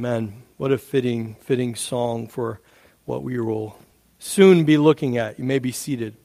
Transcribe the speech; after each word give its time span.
Amen. 0.00 0.44
What 0.56 0.72
a 0.72 0.78
fitting, 0.78 1.34
fitting 1.42 1.74
song 1.74 2.26
for 2.26 2.62
what 3.04 3.22
we 3.22 3.38
will 3.38 3.78
soon 4.18 4.64
be 4.64 4.78
looking 4.78 5.18
at. 5.18 5.38
You 5.38 5.44
may 5.44 5.58
be 5.58 5.72
seated. 5.72 6.16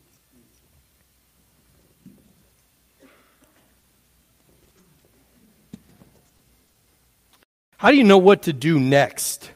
How 7.75 7.92
do 7.92 7.97
you 7.97 8.06
know 8.06 8.17
what 8.17 8.43
to 8.43 8.53
do 8.53 8.79
next? 8.79 9.51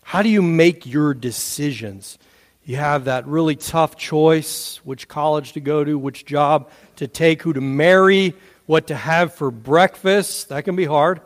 How 0.00 0.22
do 0.22 0.30
you 0.30 0.40
make 0.40 0.86
your 0.86 1.12
decisions? 1.12 2.16
You 2.64 2.76
have 2.76 3.04
that 3.04 3.26
really 3.26 3.56
tough 3.56 3.98
choice 3.98 4.80
which 4.82 5.08
college 5.08 5.52
to 5.52 5.60
go 5.60 5.84
to, 5.84 5.98
which 5.98 6.24
job 6.24 6.70
to 6.96 7.06
take, 7.06 7.42
who 7.42 7.52
to 7.52 7.60
marry, 7.60 8.32
what 8.64 8.86
to 8.86 8.94
have 8.96 9.34
for 9.34 9.50
breakfast. 9.50 10.48
That 10.48 10.64
can 10.64 10.74
be 10.74 10.86
hard. 10.86 11.20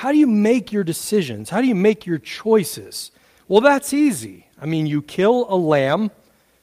How 0.00 0.12
do 0.12 0.16
you 0.16 0.26
make 0.26 0.72
your 0.72 0.82
decisions? 0.82 1.50
How 1.50 1.60
do 1.60 1.68
you 1.68 1.74
make 1.74 2.06
your 2.06 2.16
choices? 2.16 3.10
Well, 3.48 3.60
that's 3.60 3.92
easy. 3.92 4.46
I 4.58 4.64
mean, 4.64 4.86
you 4.86 5.02
kill 5.02 5.44
a 5.50 5.56
lamb, 5.56 6.10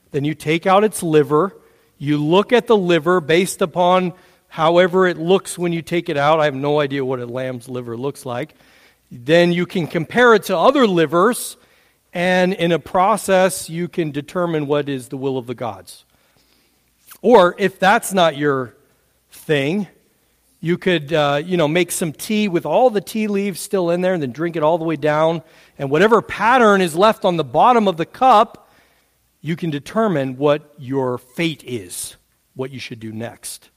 then 0.09 0.25
you 0.25 0.33
take 0.33 0.65
out 0.65 0.83
its 0.83 1.03
liver, 1.03 1.55
you 1.99 2.17
look 2.17 2.51
at 2.51 2.65
the 2.65 2.75
liver 2.75 3.21
based 3.21 3.61
upon 3.61 4.13
however 4.47 5.05
it 5.05 5.19
looks 5.19 5.55
when 5.55 5.71
you 5.71 5.83
take 5.83 6.09
it 6.09 6.17
out. 6.17 6.39
I 6.39 6.45
have 6.45 6.55
no 6.55 6.79
idea 6.79 7.05
what 7.05 7.19
a 7.19 7.27
lamb's 7.27 7.69
liver 7.69 7.95
looks 7.95 8.25
like. 8.25 8.55
Then 9.11 9.53
you 9.53 9.67
can 9.67 9.85
compare 9.85 10.33
it 10.33 10.41
to 10.45 10.57
other 10.57 10.88
livers, 10.88 11.57
and 12.15 12.55
in 12.55 12.71
a 12.71 12.79
process, 12.79 13.69
you 13.69 13.88
can 13.88 14.09
determine 14.09 14.65
what 14.65 14.89
is 14.89 15.09
the 15.09 15.17
will 15.17 15.38
of 15.38 15.45
the 15.45 15.53
gods. 15.53 16.05
Or 17.21 17.53
if 17.59 17.77
that's 17.77 18.11
not 18.13 18.35
your 18.35 18.75
thing, 19.29 19.89
you 20.59 20.77
could, 20.77 21.13
uh, 21.13 21.41
you 21.43 21.55
know, 21.55 21.67
make 21.67 21.91
some 21.91 22.11
tea 22.11 22.47
with 22.47 22.66
all 22.66 22.89
the 22.89 23.02
tea 23.02 23.27
leaves 23.27 23.59
still 23.59 23.91
in 23.91 24.02
there 24.02 24.13
and 24.13 24.23
then 24.23 24.31
drink 24.31 24.55
it 24.55 24.63
all 24.63 24.77
the 24.77 24.86
way 24.86 24.95
down. 24.95 25.44
And 25.77 25.91
whatever 25.91 26.22
pattern 26.22 26.81
is 26.81 26.95
left 26.95 27.25
on 27.25 27.38
the 27.38 27.44
bottom 27.44 27.88
of 27.88 27.97
the 27.97 28.05
cup, 28.05 28.69
you 29.41 29.55
can 29.55 29.69
determine 29.69 30.38
what 30.38 30.73
your 30.80 31.19
fate 31.19 31.63
is, 31.63 32.16
what 32.55 32.72
you 32.72 32.80
should 32.80 33.00
do 33.00 33.11
next. 33.11 33.69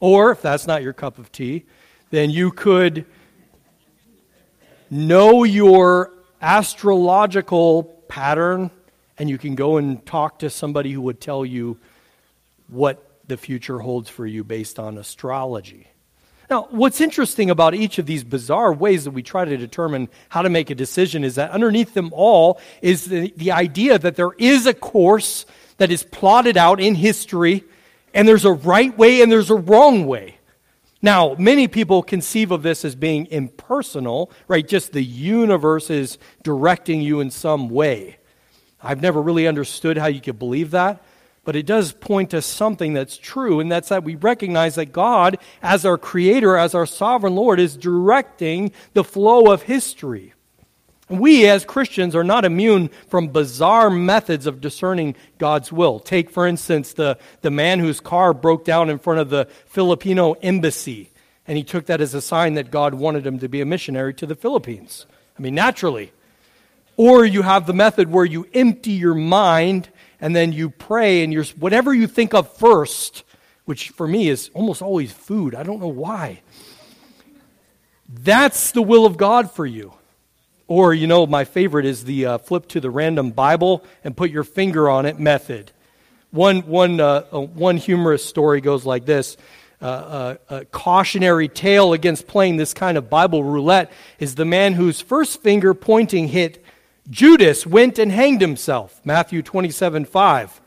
Or 0.00 0.30
if 0.30 0.42
that's 0.42 0.66
not 0.66 0.82
your 0.82 0.92
cup 0.92 1.18
of 1.18 1.32
tea, 1.32 1.64
then 2.10 2.30
you 2.30 2.52
could 2.52 3.04
know 4.90 5.42
your 5.42 6.12
astrological 6.40 7.84
pattern 8.08 8.70
and 9.18 9.28
you 9.28 9.38
can 9.38 9.54
go 9.54 9.76
and 9.76 10.04
talk 10.06 10.40
to 10.40 10.50
somebody 10.50 10.92
who 10.92 11.00
would 11.00 11.20
tell 11.20 11.44
you 11.44 11.78
what 12.68 13.20
the 13.26 13.36
future 13.36 13.78
holds 13.78 14.08
for 14.08 14.26
you 14.26 14.44
based 14.44 14.78
on 14.78 14.98
astrology. 14.98 15.86
Now, 16.52 16.68
what's 16.68 17.00
interesting 17.00 17.48
about 17.48 17.74
each 17.74 17.98
of 17.98 18.04
these 18.04 18.24
bizarre 18.24 18.74
ways 18.74 19.04
that 19.04 19.12
we 19.12 19.22
try 19.22 19.46
to 19.46 19.56
determine 19.56 20.10
how 20.28 20.42
to 20.42 20.50
make 20.50 20.68
a 20.68 20.74
decision 20.74 21.24
is 21.24 21.36
that 21.36 21.50
underneath 21.50 21.94
them 21.94 22.10
all 22.12 22.60
is 22.82 23.06
the, 23.06 23.32
the 23.38 23.52
idea 23.52 23.98
that 23.98 24.16
there 24.16 24.32
is 24.36 24.66
a 24.66 24.74
course 24.74 25.46
that 25.78 25.90
is 25.90 26.02
plotted 26.02 26.58
out 26.58 26.78
in 26.78 26.94
history, 26.94 27.64
and 28.12 28.28
there's 28.28 28.44
a 28.44 28.52
right 28.52 28.98
way 28.98 29.22
and 29.22 29.32
there's 29.32 29.48
a 29.48 29.54
wrong 29.54 30.04
way. 30.04 30.36
Now, 31.00 31.36
many 31.38 31.68
people 31.68 32.02
conceive 32.02 32.50
of 32.50 32.62
this 32.62 32.84
as 32.84 32.96
being 32.96 33.28
impersonal, 33.30 34.30
right? 34.46 34.68
Just 34.68 34.92
the 34.92 35.02
universe 35.02 35.88
is 35.88 36.18
directing 36.42 37.00
you 37.00 37.20
in 37.20 37.30
some 37.30 37.70
way. 37.70 38.18
I've 38.82 39.00
never 39.00 39.22
really 39.22 39.46
understood 39.46 39.96
how 39.96 40.08
you 40.08 40.20
could 40.20 40.38
believe 40.38 40.72
that. 40.72 41.02
But 41.44 41.56
it 41.56 41.66
does 41.66 41.92
point 41.92 42.30
to 42.30 42.40
something 42.40 42.92
that's 42.92 43.16
true, 43.16 43.58
and 43.58 43.70
that's 43.70 43.88
that 43.88 44.04
we 44.04 44.14
recognize 44.14 44.76
that 44.76 44.92
God, 44.92 45.38
as 45.60 45.84
our 45.84 45.98
creator, 45.98 46.56
as 46.56 46.74
our 46.74 46.86
sovereign 46.86 47.34
Lord, 47.34 47.58
is 47.58 47.76
directing 47.76 48.70
the 48.92 49.02
flow 49.02 49.52
of 49.52 49.62
history. 49.62 50.34
We, 51.08 51.46
as 51.48 51.64
Christians, 51.64 52.14
are 52.14 52.24
not 52.24 52.44
immune 52.44 52.90
from 53.08 53.28
bizarre 53.28 53.90
methods 53.90 54.46
of 54.46 54.60
discerning 54.60 55.16
God's 55.38 55.72
will. 55.72 55.98
Take, 55.98 56.30
for 56.30 56.46
instance, 56.46 56.92
the, 56.92 57.18
the 57.40 57.50
man 57.50 57.80
whose 57.80 57.98
car 57.98 58.32
broke 58.32 58.64
down 58.64 58.88
in 58.88 59.00
front 59.00 59.18
of 59.18 59.28
the 59.28 59.46
Filipino 59.66 60.34
embassy, 60.34 61.10
and 61.46 61.58
he 61.58 61.64
took 61.64 61.86
that 61.86 62.00
as 62.00 62.14
a 62.14 62.22
sign 62.22 62.54
that 62.54 62.70
God 62.70 62.94
wanted 62.94 63.26
him 63.26 63.40
to 63.40 63.48
be 63.48 63.60
a 63.60 63.66
missionary 63.66 64.14
to 64.14 64.26
the 64.26 64.36
Philippines. 64.36 65.06
I 65.36 65.42
mean, 65.42 65.56
naturally. 65.56 66.12
Or 66.96 67.24
you 67.24 67.42
have 67.42 67.66
the 67.66 67.72
method 67.72 68.10
where 68.10 68.24
you 68.24 68.46
empty 68.54 68.92
your 68.92 69.14
mind 69.14 69.88
and 70.22 70.34
then 70.34 70.52
you 70.52 70.70
pray 70.70 71.24
and 71.24 71.32
you're 71.32 71.44
whatever 71.58 71.92
you 71.92 72.06
think 72.06 72.32
of 72.32 72.56
first, 72.56 73.24
which 73.64 73.90
for 73.90 74.06
me 74.06 74.28
is 74.28 74.50
almost 74.54 74.80
always 74.80 75.12
food. 75.12 75.54
I 75.54 75.64
don't 75.64 75.80
know 75.80 75.88
why. 75.88 76.40
That's 78.08 78.70
the 78.70 78.82
will 78.82 79.04
of 79.04 79.16
God 79.16 79.50
for 79.50 79.66
you. 79.66 79.92
Or, 80.68 80.94
you 80.94 81.08
know, 81.08 81.26
my 81.26 81.44
favorite 81.44 81.84
is 81.84 82.04
the 82.04 82.26
uh, 82.26 82.38
flip 82.38 82.68
to 82.68 82.80
the 82.80 82.88
random 82.88 83.32
Bible 83.32 83.84
and 84.04 84.16
put 84.16 84.30
your 84.30 84.44
finger 84.44 84.88
on 84.88 85.06
it 85.06 85.18
method. 85.18 85.72
One, 86.30 86.60
one, 86.62 87.00
uh, 87.00 87.24
uh, 87.32 87.40
one 87.40 87.76
humorous 87.76 88.24
story 88.24 88.60
goes 88.60 88.86
like 88.86 89.04
this. 89.04 89.36
Uh, 89.80 89.84
uh, 89.84 90.36
a 90.60 90.64
cautionary 90.66 91.48
tale 91.48 91.92
against 91.92 92.28
playing 92.28 92.58
this 92.58 92.72
kind 92.72 92.96
of 92.96 93.10
Bible 93.10 93.42
roulette 93.42 93.90
is 94.20 94.36
the 94.36 94.44
man 94.44 94.74
whose 94.74 95.00
first 95.00 95.42
finger 95.42 95.74
pointing 95.74 96.28
hit 96.28 96.64
Judas 97.10 97.66
went 97.66 97.98
and 97.98 98.12
hanged 98.12 98.40
himself. 98.40 99.00
Matthew 99.04 99.42
27 99.42 100.04
5. 100.04 100.60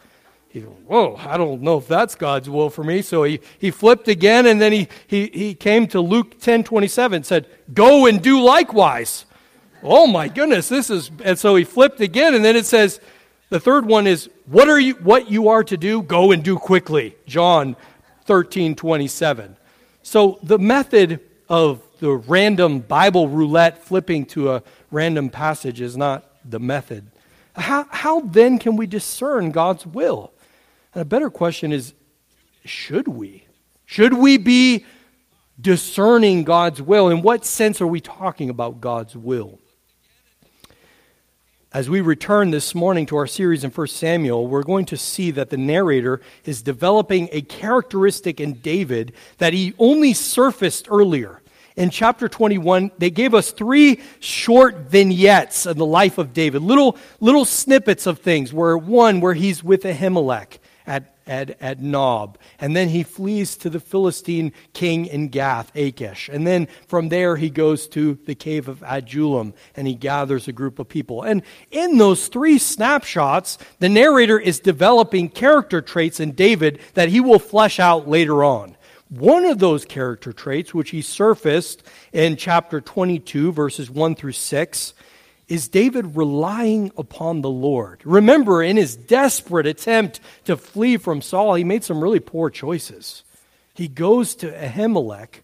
He, 0.49 0.61
whoa, 0.61 1.15
I 1.17 1.37
don't 1.37 1.61
know 1.61 1.77
if 1.77 1.87
that's 1.87 2.15
God's 2.15 2.49
will 2.49 2.69
for 2.69 2.83
me. 2.83 3.01
So 3.01 3.23
he, 3.23 3.41
he 3.59 3.71
flipped 3.71 4.07
again 4.07 4.45
and 4.45 4.61
then 4.61 4.71
he, 4.71 4.87
he, 5.07 5.27
he 5.27 5.53
came 5.53 5.87
to 5.87 5.99
Luke 5.99 6.39
10 6.39 6.63
27 6.63 7.23
said, 7.23 7.47
Go 7.73 8.05
and 8.05 8.21
do 8.21 8.41
likewise. 8.41 9.25
Oh 9.83 10.07
my 10.07 10.27
goodness, 10.29 10.69
this 10.69 10.89
is, 10.89 11.11
and 11.23 11.37
so 11.37 11.55
he 11.55 11.63
flipped 11.63 12.01
again 12.01 12.33
and 12.33 12.43
then 12.43 12.55
it 12.55 12.65
says, 12.65 12.99
the 13.49 13.59
third 13.59 13.85
one 13.85 14.07
is, 14.07 14.29
what 14.47 14.67
are 14.67 14.79
you, 14.79 14.95
what 14.95 15.29
you 15.29 15.49
are 15.49 15.63
to 15.63 15.77
do, 15.77 16.01
go 16.01 16.31
and 16.31 16.43
do 16.43 16.57
quickly. 16.57 17.15
John 17.27 17.75
13 18.25 18.75
27. 18.75 19.55
So 20.01 20.39
the 20.41 20.57
method 20.57 21.19
of 21.47 21.81
the 21.99 22.11
random 22.11 22.79
Bible 22.79 23.27
roulette 23.29 23.83
flipping 23.83 24.25
to 24.27 24.53
a 24.53 24.63
random 24.95 25.29
passage 25.29 25.81
is 25.81 25.97
not 25.97 26.25
the 26.43 26.59
method. 26.59 27.11
How, 27.55 27.85
how 27.91 28.21
then 28.21 28.57
can 28.57 28.77
we 28.77 28.87
discern 28.87 29.51
God's 29.51 29.85
will? 29.85 30.31
And 30.93 31.01
a 31.01 31.05
better 31.05 31.29
question 31.29 31.71
is 31.71 31.93
should 32.63 33.07
we? 33.07 33.45
Should 33.85 34.13
we 34.13 34.37
be 34.37 34.85
discerning 35.59 36.43
God's 36.43 36.81
will? 36.81 37.09
In 37.09 37.21
what 37.21 37.45
sense 37.45 37.81
are 37.81 37.87
we 37.87 37.99
talking 37.99 38.49
about 38.49 38.81
God's 38.81 39.15
will? 39.15 39.59
As 41.73 41.89
we 41.89 41.99
return 41.99 42.51
this 42.51 42.73
morning 42.73 43.05
to 43.07 43.17
our 43.17 43.27
series 43.27 43.65
in 43.65 43.71
1 43.71 43.87
Samuel, 43.87 44.47
we're 44.47 44.63
going 44.63 44.85
to 44.85 44.97
see 44.97 45.29
that 45.31 45.49
the 45.49 45.57
narrator 45.57 46.21
is 46.45 46.61
developing 46.61 47.27
a 47.33 47.41
characteristic 47.41 48.39
in 48.39 48.53
David 48.53 49.11
that 49.39 49.51
he 49.51 49.73
only 49.77 50.13
surfaced 50.13 50.87
earlier 50.89 51.41
in 51.75 51.89
chapter 51.89 52.29
21, 52.29 52.91
they 52.97 53.09
gave 53.09 53.33
us 53.33 53.51
three 53.51 54.01
short 54.19 54.77
vignettes 54.77 55.65
of 55.65 55.75
the 55.75 55.85
life 55.85 56.17
of 56.17 56.33
David, 56.33 56.61
little, 56.61 56.97
little 57.19 57.45
snippets 57.45 58.07
of 58.07 58.19
things, 58.19 58.53
where 58.53 58.77
one, 58.77 59.19
where 59.19 59.33
he's 59.33 59.63
with 59.63 59.83
Ahimelech 59.83 60.59
at, 60.87 61.15
at, 61.27 61.57
at 61.59 61.81
Nob, 61.81 62.37
and 62.59 62.75
then 62.75 62.87
he 62.89 63.03
flees 63.03 63.57
to 63.57 63.69
the 63.69 63.81
Philistine 63.81 64.53
king 64.71 65.05
in 65.05 65.27
Gath, 65.27 65.75
Achish, 65.75 66.29
and 66.29 66.47
then 66.47 66.67
from 66.87 67.09
there 67.09 67.35
he 67.35 67.49
goes 67.49 67.87
to 67.89 68.17
the 68.25 68.35
cave 68.35 68.69
of 68.69 68.81
Adullam, 68.83 69.53
and 69.75 69.85
he 69.85 69.95
gathers 69.95 70.47
a 70.47 70.53
group 70.53 70.79
of 70.79 70.87
people. 70.87 71.23
And 71.23 71.41
in 71.71 71.97
those 71.97 72.29
three 72.29 72.57
snapshots, 72.57 73.57
the 73.79 73.89
narrator 73.89 74.39
is 74.39 74.61
developing 74.61 75.27
character 75.27 75.81
traits 75.81 76.21
in 76.21 76.31
David 76.31 76.79
that 76.93 77.09
he 77.09 77.19
will 77.19 77.39
flesh 77.39 77.81
out 77.81 78.07
later 78.07 78.45
on. 78.45 78.77
One 79.09 79.45
of 79.45 79.59
those 79.59 79.85
character 79.85 80.33
traits, 80.33 80.73
which 80.73 80.89
he 80.89 81.01
surfaced 81.01 81.83
in 82.11 82.37
chapter 82.37 82.81
22, 82.81 83.51
verses 83.51 83.89
1 83.89 84.15
through 84.15 84.31
6, 84.31 84.93
is 85.47 85.67
David 85.67 86.15
relying 86.15 86.91
upon 86.97 87.41
the 87.41 87.49
Lord. 87.49 88.01
Remember, 88.03 88.63
in 88.63 88.77
his 88.77 88.95
desperate 88.95 89.67
attempt 89.67 90.19
to 90.45 90.57
flee 90.57 90.97
from 90.97 91.21
Saul, 91.21 91.53
he 91.53 91.63
made 91.63 91.83
some 91.83 92.01
really 92.01 92.19
poor 92.19 92.49
choices. 92.49 93.23
He 93.75 93.87
goes 93.87 94.33
to 94.35 94.51
Ahimelech, 94.51 95.41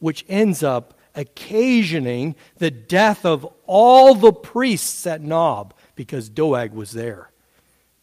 which 0.00 0.24
ends 0.28 0.64
up 0.64 0.98
occasioning 1.14 2.34
the 2.58 2.72
death 2.72 3.24
of 3.24 3.46
all 3.66 4.16
the 4.16 4.32
priests 4.32 5.06
at 5.06 5.20
Nob 5.20 5.72
because 5.94 6.28
Doeg 6.28 6.72
was 6.72 6.90
there. 6.90 7.30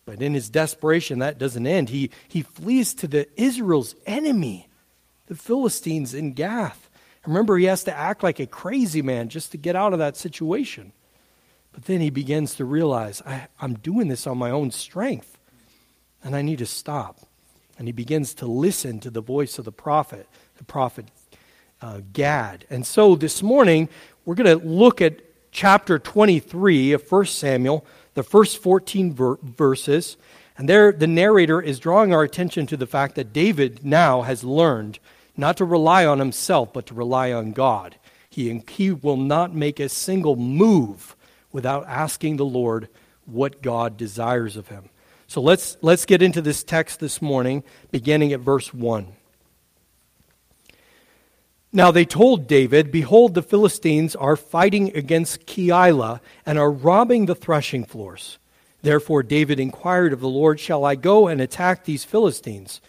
But 0.06 0.22
in 0.22 0.34
his 0.34 0.50
desperation, 0.50 1.19
that 1.19 1.38
doesn't 1.38 1.68
end. 1.68 1.90
He, 1.90 2.12
he 2.30 2.44
flees 2.44 2.94
to 2.96 3.08
the 3.08 3.28
Israel's 3.40 3.94
enemy 4.06 4.69
the 5.31 5.38
Philistines 5.38 6.13
in 6.13 6.33
Gath. 6.33 6.89
Remember, 7.25 7.57
he 7.57 7.63
has 7.63 7.86
to 7.86 7.98
act 7.98 8.22
like 8.22 8.42
a 8.42 8.45
crazy 8.45 9.01
man 9.01 9.30
just 9.30 9.50
to 9.51 9.57
get 9.57 9.78
out 9.78 9.94
of 9.94 10.00
that 10.00 10.18
situation. 10.18 10.92
But 11.72 11.86
then 11.86 12.01
he 12.01 12.10
begins 12.10 12.56
to 12.56 12.66
realize, 12.66 13.22
I, 13.25 13.48
am 13.62 13.75
doing 13.75 14.10
this 14.10 14.28
on 14.28 14.38
my 14.38 14.51
own 14.51 14.72
strength, 14.72 15.38
and 16.22 16.36
I 16.36 16.42
need 16.42 16.57
to 16.57 16.66
stop. 16.66 17.22
And 17.80 17.88
he 17.88 17.94
begins 17.94 18.33
to 18.36 18.45
listen 18.45 19.00
to 19.00 19.10
the 19.10 19.22
voice 19.22 19.57
of 19.57 19.63
the 19.63 19.72
prophet, 19.72 20.28
the 20.57 20.66
prophet 20.66 21.06
uh, 21.81 22.01
Gad. 22.12 22.66
And 22.69 22.86
so 22.86 23.16
this 23.16 23.42
morning, 23.42 23.88
we're 24.25 24.36
going 24.36 24.60
to 24.60 24.68
look 24.68 25.00
at 25.00 25.22
chapter 25.51 25.98
23 25.98 26.92
of 26.92 27.10
1 27.10 27.25
Samuel, 27.27 27.86
the 28.16 28.24
first 28.24 28.57
14 28.57 29.13
ver- 29.13 29.38
verses. 29.42 30.18
And 30.57 30.68
there, 30.68 30.92
the 30.92 31.07
narrator 31.07 31.62
is 31.62 31.80
drawing 31.80 32.13
our 32.13 32.24
attention 32.24 32.68
to 32.68 32.75
the 32.75 32.86
fact 32.86 33.16
that 33.16 33.31
David 33.31 33.86
now 33.86 34.24
has 34.24 34.44
learned 34.44 35.00
not 35.42 35.58
to 35.58 35.66
rely 35.66 36.06
on 36.06 36.20
himself, 36.20 36.72
but 36.72 36.86
to 36.86 36.94
rely 36.94 37.34
on 37.34 37.52
God. 37.52 37.96
He, 38.30 38.62
he 38.70 38.92
will 38.92 39.18
not 39.18 39.54
make 39.54 39.80
a 39.80 39.90
single 39.90 40.38
move 40.38 41.16
without 41.52 41.86
asking 41.88 42.38
the 42.38 42.46
Lord 42.46 42.88
what 43.26 43.62
God 43.62 43.98
desires 43.98 44.56
of 44.56 44.70
him. 44.70 44.90
So 45.28 45.42
let's, 45.42 45.78
let's 45.82 46.06
get 46.06 46.22
into 46.22 46.42
this 46.42 46.64
text 46.64 47.00
this 47.00 47.22
morning, 47.22 47.64
beginning 47.90 48.32
at 48.34 48.40
verse 48.40 48.74
1. 48.74 49.08
Now 51.74 51.90
they 51.90 52.06
told 52.06 52.48
David, 52.48 52.92
Behold, 52.92 53.34
the 53.34 53.42
Philistines 53.42 54.16
are 54.16 54.36
fighting 54.36 54.96
against 54.96 55.48
Keilah 55.48 56.20
and 56.46 56.60
are 56.60 56.72
robbing 56.72 57.26
the 57.26 57.36
threshing 57.36 57.86
floors. 57.86 58.38
Therefore 58.84 59.24
David 59.24 59.60
inquired 59.60 60.14
of 60.14 60.20
the 60.20 60.30
Lord, 60.30 60.60
Shall 60.60 60.86
I 60.86 60.96
go 60.96 61.28
and 61.28 61.42
attack 61.42 61.86
these 61.86 62.04
Philistines? 62.04 62.80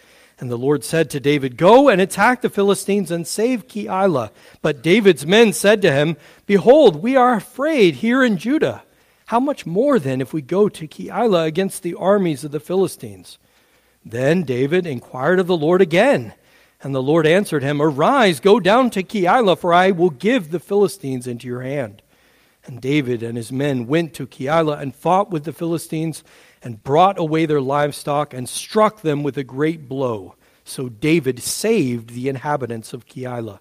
And 0.43 0.51
the 0.51 0.57
Lord 0.57 0.83
said 0.83 1.09
to 1.11 1.21
David, 1.21 1.55
Go 1.55 1.87
and 1.87 2.01
attack 2.01 2.41
the 2.41 2.49
Philistines 2.49 3.11
and 3.11 3.25
save 3.25 3.65
Keilah. 3.65 4.29
But 4.61 4.83
David's 4.83 5.25
men 5.25 5.53
said 5.53 5.81
to 5.83 5.91
him, 5.93 6.17
Behold, 6.45 7.01
we 7.01 7.15
are 7.15 7.35
afraid 7.35 7.95
here 7.95 8.21
in 8.21 8.35
Judah. 8.35 8.83
How 9.27 9.39
much 9.39 9.65
more 9.65 9.99
then 9.99 10.19
if 10.19 10.33
we 10.33 10.41
go 10.41 10.67
to 10.67 10.85
Keilah 10.85 11.45
against 11.45 11.81
the 11.81 11.93
armies 11.93 12.43
of 12.43 12.51
the 12.51 12.59
Philistines? 12.59 13.37
Then 14.03 14.43
David 14.43 14.85
inquired 14.85 15.39
of 15.39 15.47
the 15.47 15.55
Lord 15.55 15.81
again. 15.81 16.33
And 16.81 16.93
the 16.93 17.01
Lord 17.01 17.25
answered 17.25 17.63
him, 17.63 17.81
Arise, 17.81 18.41
go 18.41 18.59
down 18.59 18.89
to 18.89 19.01
Keilah, 19.01 19.57
for 19.57 19.73
I 19.73 19.91
will 19.91 20.09
give 20.09 20.51
the 20.51 20.59
Philistines 20.59 21.25
into 21.25 21.47
your 21.47 21.61
hand. 21.61 22.01
And 22.65 22.81
David 22.81 23.23
and 23.23 23.37
his 23.37 23.51
men 23.51 23.87
went 23.87 24.13
to 24.15 24.27
Keilah 24.27 24.81
and 24.81 24.93
fought 24.93 25.29
with 25.29 25.45
the 25.45 25.53
Philistines 25.53 26.21
and 26.63 26.83
brought 26.83 27.19
away 27.19 27.45
their 27.45 27.61
livestock 27.61 28.33
and 28.33 28.47
struck 28.47 29.01
them 29.01 29.21
with 29.21 29.37
a 29.37 29.43
great 29.43 29.87
blow. 29.89 30.35
So 30.63 30.89
David 30.89 31.41
saved 31.41 32.11
the 32.11 32.29
inhabitants 32.29 32.93
of 32.93 33.05
Keilah. 33.05 33.59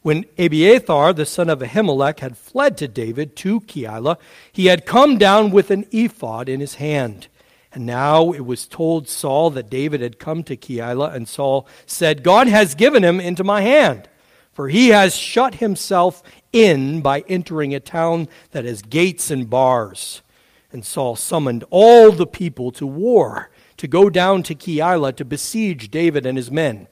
When 0.00 0.24
Abiathar, 0.36 1.12
the 1.12 1.26
son 1.26 1.48
of 1.48 1.60
Ahimelech, 1.60 2.20
had 2.20 2.36
fled 2.36 2.76
to 2.78 2.88
David 2.88 3.36
to 3.36 3.60
Keilah, 3.60 4.16
he 4.50 4.66
had 4.66 4.86
come 4.86 5.16
down 5.18 5.50
with 5.52 5.70
an 5.70 5.86
ephod 5.92 6.48
in 6.48 6.58
his 6.58 6.76
hand. 6.76 7.28
And 7.72 7.86
now 7.86 8.32
it 8.32 8.44
was 8.44 8.66
told 8.66 9.08
Saul 9.08 9.50
that 9.50 9.70
David 9.70 10.00
had 10.00 10.18
come 10.18 10.42
to 10.44 10.56
Keilah, 10.56 11.14
and 11.14 11.28
Saul 11.28 11.66
said, 11.86 12.24
God 12.24 12.48
has 12.48 12.74
given 12.74 13.02
him 13.02 13.20
into 13.20 13.44
my 13.44 13.60
hand, 13.62 14.08
for 14.52 14.68
he 14.68 14.88
has 14.88 15.16
shut 15.16 15.56
himself 15.56 16.22
in 16.52 17.00
by 17.00 17.20
entering 17.28 17.74
a 17.74 17.80
town 17.80 18.28
that 18.50 18.64
has 18.64 18.82
gates 18.82 19.30
and 19.30 19.48
bars. 19.48 20.20
And 20.72 20.84
Saul 20.84 21.16
summoned 21.16 21.64
all 21.70 22.10
the 22.10 22.26
people 22.26 22.72
to 22.72 22.86
war, 22.86 23.50
to 23.76 23.86
go 23.86 24.08
down 24.08 24.42
to 24.44 24.54
Keilah 24.54 25.14
to 25.16 25.24
besiege 25.24 25.90
David 25.90 26.24
and 26.24 26.38
his 26.38 26.50
men. 26.50 26.88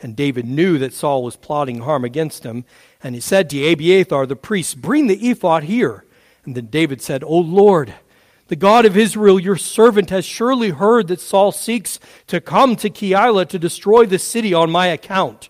And 0.00 0.14
David 0.14 0.44
knew 0.44 0.76
that 0.78 0.92
Saul 0.92 1.22
was 1.22 1.36
plotting 1.36 1.80
harm 1.80 2.04
against 2.04 2.44
him, 2.44 2.66
and 3.02 3.14
he 3.14 3.20
said 3.20 3.48
to 3.50 3.72
Abiathar 3.72 4.26
the 4.26 4.36
priest, 4.36 4.82
Bring 4.82 5.06
the 5.06 5.30
ephod 5.30 5.64
here. 5.64 6.04
And 6.44 6.54
then 6.54 6.66
David 6.66 7.00
said, 7.00 7.24
O 7.24 7.38
Lord, 7.38 7.94
the 8.48 8.56
God 8.56 8.84
of 8.84 8.96
Israel, 8.96 9.40
your 9.40 9.56
servant, 9.56 10.10
has 10.10 10.26
surely 10.26 10.70
heard 10.70 11.08
that 11.08 11.20
Saul 11.20 11.52
seeks 11.52 11.98
to 12.26 12.42
come 12.42 12.76
to 12.76 12.90
Keilah 12.90 13.48
to 13.48 13.58
destroy 13.58 14.04
the 14.04 14.18
city 14.18 14.52
on 14.52 14.70
my 14.70 14.88
account. 14.88 15.48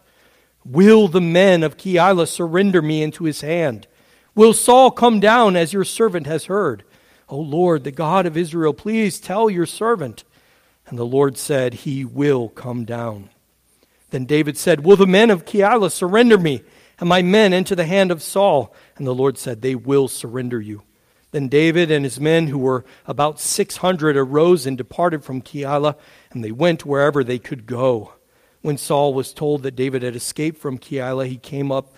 Will 0.65 1.09
the 1.09 1.20
men 1.20 1.65
of 1.65 1.77
Keilah 1.77 2.29
surrender 2.29 2.81
me 2.81 3.03
into 3.03 3.25
his 3.25 3.41
hand? 3.41 3.88
Will 4.37 4.53
Saul 4.53 4.93
come 4.93 5.19
down 5.19 5.56
as 5.56 5.73
your 5.73 5.85
servant 5.85 6.29
has 6.29 6.44
heard? 6.44 6.85
O 7.34 7.40
Lord, 7.40 7.82
the 7.82 7.90
God 7.90 8.26
of 8.26 8.36
Israel, 8.36 8.72
please 8.72 9.19
tell 9.19 9.50
your 9.50 9.66
servant. 9.66 10.22
And 10.86 10.96
the 10.96 11.04
Lord 11.04 11.36
said, 11.36 11.75
He 11.75 12.04
will 12.04 12.48
come 12.48 12.84
down. 12.84 13.28
Then 14.10 14.25
David 14.25 14.56
said, 14.56 14.84
Will 14.84 14.94
the 14.94 15.04
men 15.04 15.31
of 15.31 15.44
Keilah 15.44 15.90
surrender 15.90 16.38
me 16.38 16.62
and 17.00 17.08
my 17.08 17.22
men 17.22 17.52
into 17.52 17.75
the 17.75 17.86
hand 17.86 18.12
of 18.12 18.22
Saul? 18.22 18.72
And 18.96 19.04
the 19.04 19.16
Lord 19.16 19.36
said, 19.36 19.62
They 19.62 19.75
will 19.75 20.06
surrender 20.06 20.60
you. 20.60 20.84
Then 21.32 21.48
David 21.48 21.90
and 21.90 22.04
his 22.04 22.20
men, 22.20 22.46
who 22.46 22.58
were 22.58 22.84
about 23.04 23.40
600, 23.40 24.16
arose 24.16 24.64
and 24.64 24.78
departed 24.78 25.25
from 25.25 25.42
Keilah, 25.42 25.96
and 26.31 26.44
they 26.44 26.52
went 26.52 26.86
wherever 26.86 27.25
they 27.25 27.40
could 27.40 27.66
go. 27.66 28.12
When 28.62 28.78
Saul 28.78 29.12
was 29.12 29.32
told 29.32 29.64
that 29.64 29.75
David 29.75 30.04
had 30.04 30.14
escaped 30.14 30.60
from 30.60 30.78
Keilah, 30.78 31.26
he 31.26 31.38
came 31.38 31.72
up, 31.72 31.96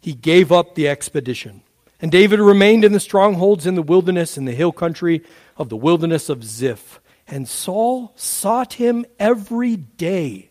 he 0.00 0.14
gave 0.14 0.52
up 0.52 0.76
the 0.76 0.86
expedition. 0.86 1.62
And 2.06 2.12
David 2.12 2.38
remained 2.38 2.84
in 2.84 2.92
the 2.92 3.00
strongholds 3.00 3.66
in 3.66 3.74
the 3.74 3.82
wilderness, 3.82 4.38
in 4.38 4.44
the 4.44 4.54
hill 4.54 4.70
country 4.70 5.24
of 5.56 5.70
the 5.70 5.76
wilderness 5.76 6.28
of 6.28 6.44
Ziph. 6.44 7.00
And 7.26 7.48
Saul 7.48 8.12
sought 8.14 8.74
him 8.74 9.04
every 9.18 9.74
day, 9.74 10.50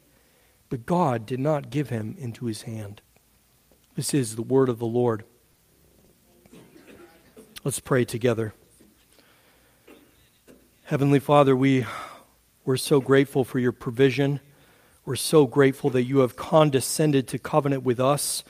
but 0.67 0.85
God 0.85 1.25
did 1.25 1.39
not 1.39 1.69
give 1.69 1.87
him 1.87 2.17
into 2.19 2.47
his 2.47 2.63
hand. 2.63 3.01
This 3.95 4.13
is 4.13 4.35
the 4.35 4.41
word 4.41 4.67
of 4.67 4.79
the 4.79 4.85
Lord. 4.85 5.23
Let's 7.63 7.79
pray 7.79 8.03
together. 8.03 8.53
Heavenly 10.83 11.19
Father, 11.19 11.55
we, 11.55 11.85
we're 12.65 12.75
so 12.75 12.99
grateful 12.99 13.45
for 13.45 13.59
your 13.59 13.71
provision. 13.71 14.41
We're 15.05 15.15
so 15.15 15.47
grateful 15.47 15.89
that 15.91 16.03
you 16.03 16.17
have 16.17 16.35
condescended 16.35 17.29
to 17.29 17.39
covenant 17.39 17.83
with 17.83 18.01
us, 18.01 18.43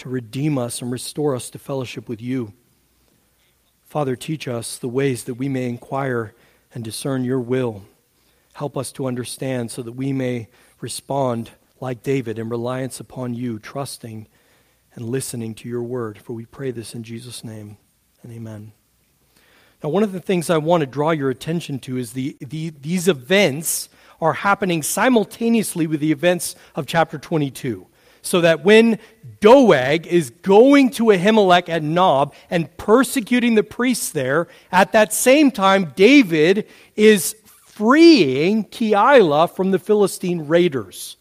to 0.00 0.08
redeem 0.08 0.58
us 0.58 0.82
and 0.82 0.90
restore 0.90 1.34
us 1.34 1.50
to 1.50 1.58
fellowship 1.58 2.08
with 2.08 2.20
you. 2.20 2.52
Father, 3.84 4.16
teach 4.16 4.48
us 4.48 4.78
the 4.78 4.88
ways 4.88 5.24
that 5.24 5.34
we 5.34 5.48
may 5.48 5.68
inquire 5.68 6.34
and 6.74 6.82
discern 6.84 7.24
your 7.24 7.40
will. 7.40 7.82
Help 8.54 8.76
us 8.76 8.92
to 8.92 9.06
understand 9.06 9.70
so 9.70 9.82
that 9.82 9.92
we 9.92 10.12
may 10.12 10.48
respond 10.80 11.50
like 11.80 12.02
David 12.02 12.38
in 12.38 12.48
reliance 12.48 13.00
upon 13.00 13.34
you, 13.34 13.58
trusting 13.58 14.26
and 14.94 15.08
listening 15.08 15.54
to 15.56 15.68
your 15.68 15.82
word. 15.82 16.18
For 16.18 16.32
we 16.32 16.46
pray 16.46 16.70
this 16.70 16.94
in 16.94 17.02
Jesus' 17.02 17.44
name 17.44 17.76
and 18.22 18.32
amen. 18.32 18.72
Now, 19.82 19.90
one 19.90 20.02
of 20.02 20.12
the 20.12 20.20
things 20.20 20.50
I 20.50 20.58
want 20.58 20.82
to 20.82 20.86
draw 20.86 21.10
your 21.10 21.30
attention 21.30 21.78
to 21.80 21.96
is 21.96 22.12
the, 22.12 22.36
the, 22.40 22.70
these 22.70 23.08
events 23.08 23.88
are 24.20 24.34
happening 24.34 24.82
simultaneously 24.82 25.86
with 25.86 26.00
the 26.00 26.12
events 26.12 26.54
of 26.74 26.86
chapter 26.86 27.18
22. 27.18 27.86
So 28.22 28.40
that 28.42 28.64
when 28.64 28.98
Doeg 29.40 30.06
is 30.06 30.30
going 30.30 30.90
to 30.90 31.04
Ahimelech 31.04 31.68
at 31.68 31.82
Nob 31.82 32.34
and 32.50 32.74
persecuting 32.76 33.54
the 33.54 33.62
priests 33.62 34.10
there, 34.10 34.48
at 34.70 34.92
that 34.92 35.12
same 35.12 35.50
time, 35.50 35.92
David 35.96 36.66
is 36.96 37.36
freeing 37.80 38.64
Keilah 38.64 39.54
from 39.54 39.70
the 39.70 39.78
Philistine 39.78 40.46
raiders. 40.46 41.16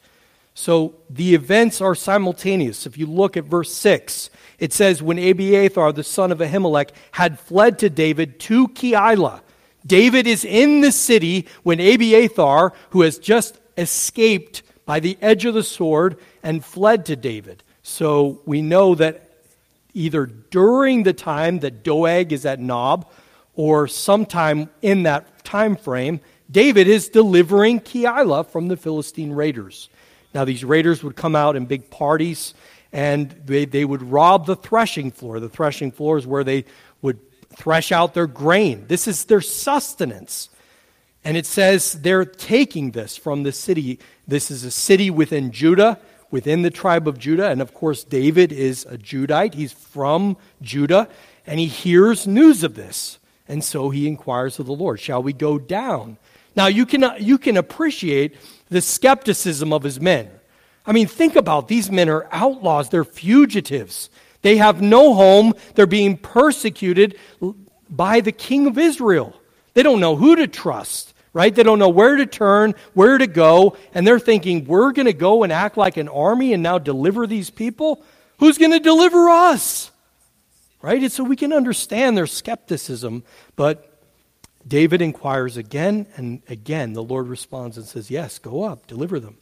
So 0.53 0.95
the 1.09 1.33
events 1.33 1.79
are 1.79 1.95
simultaneous. 1.95 2.85
If 2.85 2.97
you 2.97 3.05
look 3.05 3.37
at 3.37 3.45
verse 3.45 3.73
6, 3.73 4.29
it 4.59 4.73
says, 4.73 5.01
When 5.01 5.17
Abiathar, 5.17 5.93
the 5.93 6.03
son 6.03 6.33
of 6.33 6.39
Ahimelech, 6.39 6.89
had 7.13 7.39
fled 7.39 7.79
to 7.79 7.89
David 7.89 8.41
to 8.41 8.67
Keilah, 8.67 9.39
David 9.85 10.27
is 10.27 10.43
in 10.43 10.81
the 10.81 10.91
city 10.91 11.47
when 11.63 11.79
Abiathar, 11.79 12.73
who 12.89 13.03
has 13.03 13.17
just 13.17 13.57
escaped 13.77 14.61
by 14.85 14.99
the 14.99 15.17
edge 15.21 15.45
of 15.45 15.53
the 15.53 15.63
sword 15.63 16.17
and 16.43 16.63
fled 16.63 17.05
to 17.07 17.15
David. 17.15 17.63
So 17.83 18.41
we 18.45 18.61
know 18.61 18.95
that 18.95 19.29
either 19.93 20.25
during 20.25 21.03
the 21.03 21.13
time 21.13 21.59
that 21.59 21.83
Doeg 21.83 22.31
is 22.31 22.45
at 22.45 22.59
Nob 22.59 23.09
or 23.55 23.87
sometime 23.87 24.69
in 24.81 25.03
that 25.03 25.43
time 25.43 25.75
frame, 25.75 26.19
David 26.49 26.87
is 26.87 27.09
delivering 27.09 27.79
Keilah 27.79 28.47
from 28.47 28.67
the 28.67 28.77
Philistine 28.77 29.31
raiders. 29.31 29.89
Now, 30.33 30.45
these 30.45 30.63
raiders 30.63 31.03
would 31.03 31.15
come 31.15 31.35
out 31.35 31.55
in 31.55 31.65
big 31.65 31.89
parties 31.89 32.53
and 32.91 33.29
they, 33.45 33.65
they 33.65 33.85
would 33.85 34.01
rob 34.01 34.45
the 34.45 34.55
threshing 34.55 35.11
floor. 35.11 35.39
The 35.39 35.49
threshing 35.49 35.91
floor 35.91 36.17
is 36.17 36.25
where 36.25 36.43
they 36.43 36.65
would 37.01 37.19
thresh 37.55 37.91
out 37.91 38.13
their 38.13 38.27
grain. 38.27 38.85
This 38.87 39.07
is 39.07 39.25
their 39.25 39.41
sustenance. 39.41 40.49
And 41.23 41.35
it 41.35 41.45
says 41.45 41.93
they're 41.93 42.25
taking 42.25 42.91
this 42.91 43.17
from 43.17 43.43
the 43.43 43.51
city. 43.51 43.99
This 44.27 44.49
is 44.49 44.63
a 44.63 44.71
city 44.71 45.09
within 45.09 45.51
Judah, 45.51 45.99
within 46.31 46.61
the 46.61 46.69
tribe 46.69 47.07
of 47.07 47.17
Judah. 47.17 47.49
And 47.49 47.61
of 47.61 47.73
course, 47.73 48.03
David 48.03 48.51
is 48.51 48.85
a 48.85 48.97
Judite. 48.97 49.53
He's 49.53 49.73
from 49.73 50.37
Judah. 50.61 51.07
And 51.45 51.59
he 51.59 51.67
hears 51.67 52.27
news 52.27 52.63
of 52.63 52.75
this. 52.75 53.19
And 53.47 53.63
so 53.63 53.89
he 53.89 54.07
inquires 54.07 54.59
of 54.59 54.67
the 54.67 54.73
Lord, 54.73 54.99
Shall 54.99 55.23
we 55.23 55.33
go 55.33 55.57
down? 55.57 56.17
Now, 56.55 56.67
you 56.67 56.85
can, 56.85 57.05
you 57.19 57.37
can 57.37 57.57
appreciate 57.57 58.35
the 58.69 58.81
skepticism 58.81 59.73
of 59.73 59.83
his 59.83 59.99
men. 59.99 60.29
I 60.85 60.91
mean, 60.91 61.07
think 61.07 61.35
about 61.35 61.67
these 61.67 61.91
men 61.91 62.09
are 62.09 62.27
outlaws, 62.31 62.89
they're 62.89 63.03
fugitives. 63.03 64.09
They 64.41 64.57
have 64.57 64.81
no 64.81 65.13
home, 65.13 65.53
they're 65.75 65.85
being 65.85 66.17
persecuted 66.17 67.17
by 67.89 68.21
the 68.21 68.31
king 68.31 68.67
of 68.67 68.77
Israel. 68.77 69.35
They 69.73 69.83
don't 69.83 69.99
know 69.99 70.15
who 70.15 70.35
to 70.35 70.47
trust 70.47 71.08
right? 71.39 71.55
They 71.55 71.63
don't 71.63 71.79
know 71.79 71.87
where 71.87 72.17
to 72.17 72.25
turn, 72.25 72.75
where 72.93 73.17
to 73.17 73.25
go, 73.25 73.77
and 73.93 74.05
they're 74.05 74.19
thinking, 74.19 74.65
we're 74.65 74.91
going 74.91 75.05
to 75.05 75.13
go 75.13 75.43
and 75.43 75.53
act 75.53 75.77
like 75.77 75.95
an 75.95 76.09
army 76.09 76.51
and 76.51 76.61
now 76.61 76.79
deliver 76.79 77.25
these 77.25 77.49
people? 77.49 78.03
Who's 78.39 78.57
going 78.57 78.73
to 78.73 78.79
deliver 78.79 79.29
us? 79.29 79.89
Right? 80.81 81.01
And 81.01 81.09
so 81.09 81.23
we 81.23 81.37
can 81.37 81.53
understand 81.53 82.17
their 82.17 82.27
skepticism, 82.27 83.23
but 83.55 84.03
David 84.67 85.01
inquires 85.01 85.55
again 85.55 86.07
and 86.17 86.41
again. 86.49 86.91
The 86.91 87.01
Lord 87.01 87.29
responds 87.29 87.77
and 87.77 87.85
says, 87.85 88.11
Yes, 88.11 88.37
go 88.37 88.63
up, 88.63 88.85
deliver 88.85 89.17
them. 89.17 89.37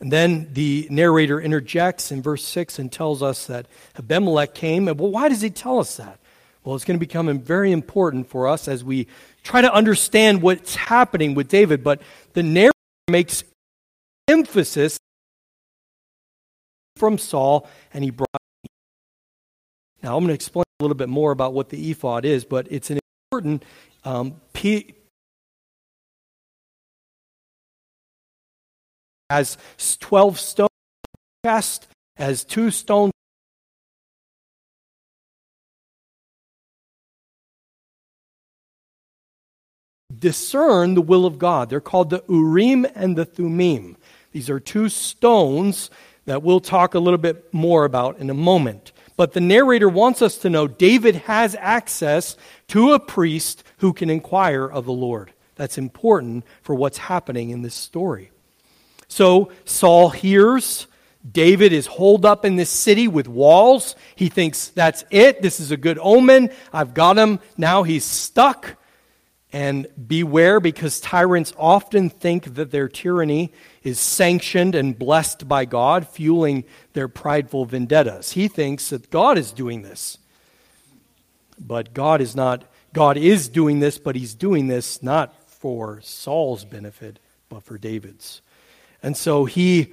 And 0.00 0.10
then 0.10 0.52
the 0.52 0.88
narrator 0.90 1.40
interjects 1.40 2.10
in 2.10 2.22
verse 2.22 2.44
6 2.44 2.80
and 2.80 2.90
tells 2.90 3.22
us 3.22 3.46
that 3.46 3.66
Abimelech 3.96 4.52
came. 4.52 4.88
And 4.88 4.98
well, 4.98 5.12
why 5.12 5.28
does 5.28 5.42
he 5.42 5.50
tell 5.50 5.78
us 5.78 5.96
that? 5.98 6.18
Well, 6.64 6.76
it's 6.76 6.84
going 6.84 6.98
to 6.98 7.04
become 7.04 7.38
very 7.38 7.72
important 7.72 8.28
for 8.28 8.46
us 8.46 8.68
as 8.68 8.84
we 8.84 9.06
try 9.42 9.62
to 9.62 9.72
understand 9.72 10.42
what's 10.42 10.74
happening 10.74 11.34
with 11.34 11.48
David. 11.48 11.82
But 11.82 12.02
the 12.34 12.42
narrator 12.42 12.72
makes 13.08 13.44
emphasis 14.28 14.98
from 16.96 17.16
Saul, 17.16 17.66
and 17.94 18.04
he 18.04 18.10
brought. 18.10 18.28
Now, 20.02 20.16
I'm 20.16 20.22
going 20.22 20.28
to 20.28 20.34
explain 20.34 20.64
a 20.80 20.84
little 20.84 20.96
bit 20.96 21.08
more 21.08 21.32
about 21.32 21.54
what 21.54 21.70
the 21.70 21.90
ephod 21.90 22.24
is, 22.24 22.44
but 22.44 22.66
it's 22.70 22.90
an 22.90 22.98
important 23.30 23.64
um, 24.04 24.40
p- 24.52 24.94
as 29.30 29.56
12 30.00 30.38
stone 30.38 30.68
chest, 31.44 31.86
as 32.16 32.44
two 32.44 32.70
stone 32.70 33.10
discern 40.20 40.94
the 40.94 41.02
will 41.02 41.26
of 41.26 41.38
God. 41.38 41.70
They're 41.70 41.80
called 41.80 42.10
the 42.10 42.22
Urim 42.28 42.86
and 42.94 43.16
the 43.16 43.24
Thummim. 43.24 43.96
These 44.32 44.48
are 44.50 44.60
two 44.60 44.88
stones 44.88 45.90
that 46.26 46.42
we'll 46.42 46.60
talk 46.60 46.94
a 46.94 47.00
little 47.00 47.18
bit 47.18 47.52
more 47.52 47.84
about 47.84 48.18
in 48.18 48.30
a 48.30 48.34
moment. 48.34 48.92
But 49.16 49.32
the 49.32 49.40
narrator 49.40 49.88
wants 49.88 50.22
us 50.22 50.38
to 50.38 50.50
know 50.50 50.68
David 50.68 51.16
has 51.16 51.56
access 51.58 52.36
to 52.68 52.92
a 52.92 53.00
priest 53.00 53.64
who 53.78 53.92
can 53.92 54.08
inquire 54.08 54.66
of 54.66 54.84
the 54.84 54.92
Lord. 54.92 55.32
That's 55.56 55.78
important 55.78 56.44
for 56.62 56.74
what's 56.74 56.98
happening 56.98 57.50
in 57.50 57.62
this 57.62 57.74
story. 57.74 58.30
So 59.08 59.50
Saul 59.64 60.10
hears 60.10 60.86
David 61.30 61.72
is 61.72 61.86
holed 61.86 62.24
up 62.24 62.44
in 62.44 62.56
this 62.56 62.70
city 62.70 63.06
with 63.06 63.28
walls. 63.28 63.94
He 64.16 64.28
thinks 64.28 64.68
that's 64.68 65.04
it. 65.10 65.42
This 65.42 65.60
is 65.60 65.70
a 65.70 65.76
good 65.76 65.98
omen. 66.00 66.50
I've 66.72 66.94
got 66.94 67.18
him. 67.18 67.40
Now 67.58 67.82
he's 67.82 68.04
stuck. 68.04 68.76
And 69.52 69.88
beware 70.06 70.60
because 70.60 71.00
tyrants 71.00 71.52
often 71.58 72.08
think 72.08 72.54
that 72.54 72.70
their 72.70 72.88
tyranny 72.88 73.52
is 73.82 73.98
sanctioned 73.98 74.76
and 74.76 74.96
blessed 74.96 75.48
by 75.48 75.64
God, 75.64 76.06
fueling 76.06 76.64
their 76.92 77.08
prideful 77.08 77.64
vendettas. 77.64 78.32
He 78.32 78.46
thinks 78.46 78.90
that 78.90 79.10
God 79.10 79.38
is 79.38 79.50
doing 79.50 79.82
this. 79.82 80.18
But 81.58 81.92
God 81.92 82.20
is 82.20 82.36
not, 82.36 82.64
God 82.92 83.16
is 83.16 83.48
doing 83.48 83.80
this, 83.80 83.98
but 83.98 84.14
he's 84.14 84.34
doing 84.34 84.68
this 84.68 85.02
not 85.02 85.34
for 85.48 86.00
Saul's 86.00 86.64
benefit, 86.64 87.18
but 87.48 87.64
for 87.64 87.76
David's. 87.76 88.40
And 89.02 89.16
so 89.16 89.44
he 89.46 89.92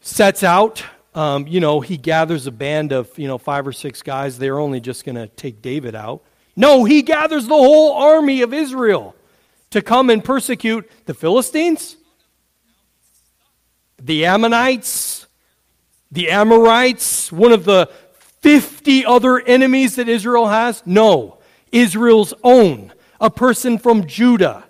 sets 0.00 0.42
out. 0.42 0.82
Um, 1.14 1.46
you 1.46 1.60
know, 1.60 1.80
he 1.80 1.98
gathers 1.98 2.46
a 2.46 2.50
band 2.50 2.92
of, 2.92 3.18
you 3.18 3.28
know, 3.28 3.36
five 3.36 3.66
or 3.66 3.72
six 3.72 4.00
guys. 4.02 4.38
They're 4.38 4.58
only 4.58 4.80
just 4.80 5.04
going 5.04 5.16
to 5.16 5.26
take 5.26 5.60
David 5.60 5.94
out. 5.94 6.22
No, 6.54 6.84
he 6.84 7.02
gathers 7.02 7.46
the 7.46 7.54
whole 7.54 7.94
army 7.94 8.42
of 8.42 8.52
Israel 8.52 9.14
to 9.70 9.80
come 9.80 10.10
and 10.10 10.22
persecute 10.22 10.90
the 11.06 11.14
Philistines, 11.14 11.96
the 14.00 14.26
Ammonites, 14.26 15.26
the 16.10 16.30
Amorites, 16.30 17.32
one 17.32 17.52
of 17.52 17.64
the 17.64 17.88
50 18.40 19.06
other 19.06 19.40
enemies 19.40 19.96
that 19.96 20.08
Israel 20.08 20.48
has. 20.48 20.82
No, 20.84 21.38
Israel's 21.70 22.34
own, 22.44 22.92
a 23.20 23.30
person 23.30 23.78
from 23.78 24.06
Judah, 24.06 24.64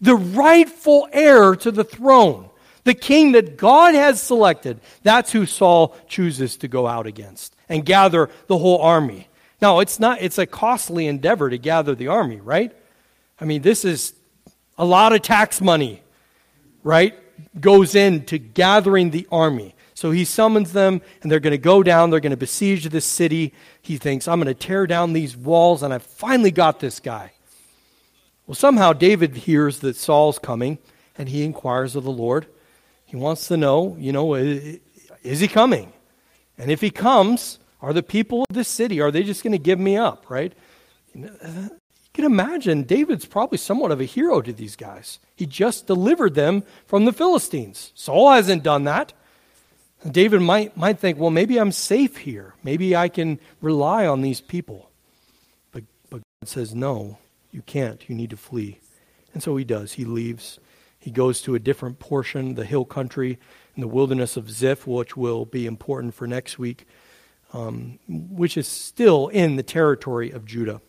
the 0.00 0.14
rightful 0.14 1.08
heir 1.12 1.56
to 1.56 1.72
the 1.72 1.84
throne, 1.84 2.50
the 2.84 2.94
king 2.94 3.32
that 3.32 3.56
God 3.56 3.94
has 3.94 4.22
selected. 4.22 4.80
That's 5.02 5.32
who 5.32 5.46
Saul 5.46 5.96
chooses 6.06 6.56
to 6.58 6.68
go 6.68 6.86
out 6.86 7.06
against 7.06 7.56
and 7.68 7.84
gather 7.84 8.30
the 8.46 8.58
whole 8.58 8.78
army. 8.78 9.27
Now, 9.60 9.80
it's 9.80 9.98
not 9.98 10.22
it's 10.22 10.38
a 10.38 10.46
costly 10.46 11.06
endeavor 11.06 11.50
to 11.50 11.58
gather 11.58 11.94
the 11.94 12.08
army, 12.08 12.40
right? 12.40 12.72
I 13.40 13.44
mean, 13.44 13.62
this 13.62 13.84
is 13.84 14.14
a 14.76 14.84
lot 14.84 15.12
of 15.12 15.22
tax 15.22 15.60
money, 15.60 16.02
right? 16.82 17.14
Goes 17.60 17.94
into 17.94 18.38
gathering 18.38 19.10
the 19.10 19.26
army. 19.30 19.74
So 19.94 20.12
he 20.12 20.24
summons 20.24 20.72
them, 20.72 21.02
and 21.22 21.32
they're 21.32 21.40
going 21.40 21.50
to 21.50 21.58
go 21.58 21.82
down. 21.82 22.10
They're 22.10 22.20
going 22.20 22.30
to 22.30 22.36
besiege 22.36 22.88
this 22.88 23.04
city. 23.04 23.52
He 23.82 23.96
thinks, 23.96 24.28
I'm 24.28 24.38
going 24.40 24.46
to 24.46 24.54
tear 24.54 24.86
down 24.86 25.12
these 25.12 25.36
walls, 25.36 25.82
and 25.82 25.92
I 25.92 25.98
finally 25.98 26.52
got 26.52 26.78
this 26.78 27.00
guy. 27.00 27.32
Well, 28.46 28.54
somehow 28.54 28.92
David 28.92 29.34
hears 29.34 29.80
that 29.80 29.96
Saul's 29.96 30.38
coming, 30.38 30.78
and 31.18 31.28
he 31.28 31.42
inquires 31.42 31.96
of 31.96 32.04
the 32.04 32.12
Lord. 32.12 32.46
He 33.06 33.16
wants 33.16 33.48
to 33.48 33.56
know, 33.56 33.96
you 33.98 34.12
know, 34.12 34.34
is 34.34 35.40
he 35.40 35.48
coming? 35.48 35.92
And 36.56 36.70
if 36.70 36.80
he 36.80 36.90
comes, 36.90 37.58
are 37.80 37.92
the 37.92 38.02
people 38.02 38.44
of 38.48 38.54
this 38.54 38.68
city, 38.68 39.00
are 39.00 39.10
they 39.10 39.22
just 39.22 39.42
going 39.42 39.52
to 39.52 39.58
give 39.58 39.78
me 39.78 39.96
up, 39.96 40.28
right? 40.28 40.52
You 41.14 41.30
can 42.12 42.24
imagine 42.24 42.82
David's 42.82 43.26
probably 43.26 43.58
somewhat 43.58 43.92
of 43.92 44.00
a 44.00 44.04
hero 44.04 44.40
to 44.40 44.52
these 44.52 44.76
guys. 44.76 45.18
He 45.36 45.46
just 45.46 45.86
delivered 45.86 46.34
them 46.34 46.64
from 46.86 47.04
the 47.04 47.12
Philistines. 47.12 47.92
Saul 47.94 48.32
hasn't 48.32 48.62
done 48.62 48.84
that. 48.84 49.12
David 50.08 50.40
might, 50.42 50.76
might 50.76 50.98
think, 50.98 51.18
well, 51.18 51.30
maybe 51.30 51.58
I'm 51.58 51.72
safe 51.72 52.18
here. 52.18 52.54
Maybe 52.62 52.94
I 52.94 53.08
can 53.08 53.40
rely 53.60 54.06
on 54.06 54.22
these 54.22 54.40
people. 54.40 54.90
But, 55.72 55.84
but 56.10 56.22
God 56.40 56.48
says, 56.48 56.74
no, 56.74 57.18
you 57.50 57.62
can't. 57.62 58.08
You 58.08 58.14
need 58.14 58.30
to 58.30 58.36
flee. 58.36 58.80
And 59.34 59.42
so 59.42 59.56
he 59.56 59.64
does. 59.64 59.92
He 59.92 60.04
leaves. 60.04 60.58
He 60.98 61.10
goes 61.10 61.40
to 61.42 61.54
a 61.54 61.60
different 61.60 61.98
portion, 61.98 62.54
the 62.54 62.64
hill 62.64 62.84
country 62.84 63.38
in 63.76 63.80
the 63.80 63.88
wilderness 63.88 64.36
of 64.36 64.50
Ziph, 64.50 64.86
which 64.86 65.16
will 65.16 65.44
be 65.44 65.66
important 65.66 66.14
for 66.14 66.26
next 66.26 66.58
week 66.58 66.86
um, 67.52 67.98
which 68.08 68.56
is 68.56 68.66
still 68.66 69.28
in 69.28 69.56
the 69.56 69.62
territory 69.62 70.30
of 70.30 70.44
Judah. 70.44 70.80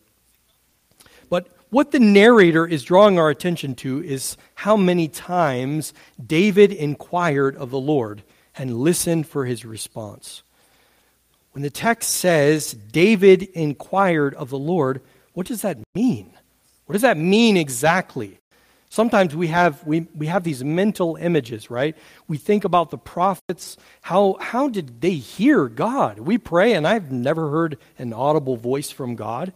But 1.29 1.47
what 1.69 1.91
the 1.91 1.99
narrator 1.99 2.65
is 2.65 2.83
drawing 2.83 3.19
our 3.19 3.29
attention 3.29 3.75
to 3.75 4.03
is 4.03 4.37
how 4.55 4.75
many 4.75 5.07
times 5.07 5.93
David 6.23 6.71
inquired 6.71 7.55
of 7.55 7.69
the 7.69 7.79
Lord 7.79 8.23
and 8.57 8.79
listened 8.79 9.27
for 9.27 9.45
his 9.45 9.63
response. 9.63 10.43
When 11.51 11.61
the 11.61 11.69
text 11.69 12.09
says 12.11 12.73
David 12.73 13.43
inquired 13.53 14.33
of 14.35 14.49
the 14.49 14.59
Lord, 14.59 15.01
what 15.33 15.47
does 15.47 15.61
that 15.61 15.77
mean? 15.95 16.31
What 16.85 16.93
does 16.93 17.03
that 17.03 17.17
mean 17.17 17.55
exactly? 17.55 18.39
Sometimes 18.91 19.35
we 19.35 19.47
have, 19.47 19.85
we, 19.85 20.07
we 20.15 20.25
have 20.25 20.43
these 20.43 20.63
mental 20.63 21.15
images, 21.15 21.69
right? 21.69 21.95
We 22.27 22.37
think 22.37 22.63
about 22.63 22.89
the 22.89 22.97
prophets. 22.97 23.77
How, 24.01 24.35
how 24.41 24.67
did 24.67 24.99
they 25.01 25.13
hear 25.13 25.67
God? 25.67 26.17
We 26.17 26.39
pray, 26.39 26.73
and 26.73 26.87
I've 26.87 27.11
never 27.11 27.51
heard 27.51 27.77
an 27.99 28.13
audible 28.13 28.57
voice 28.57 28.89
from 28.89 29.15
God. 29.15 29.53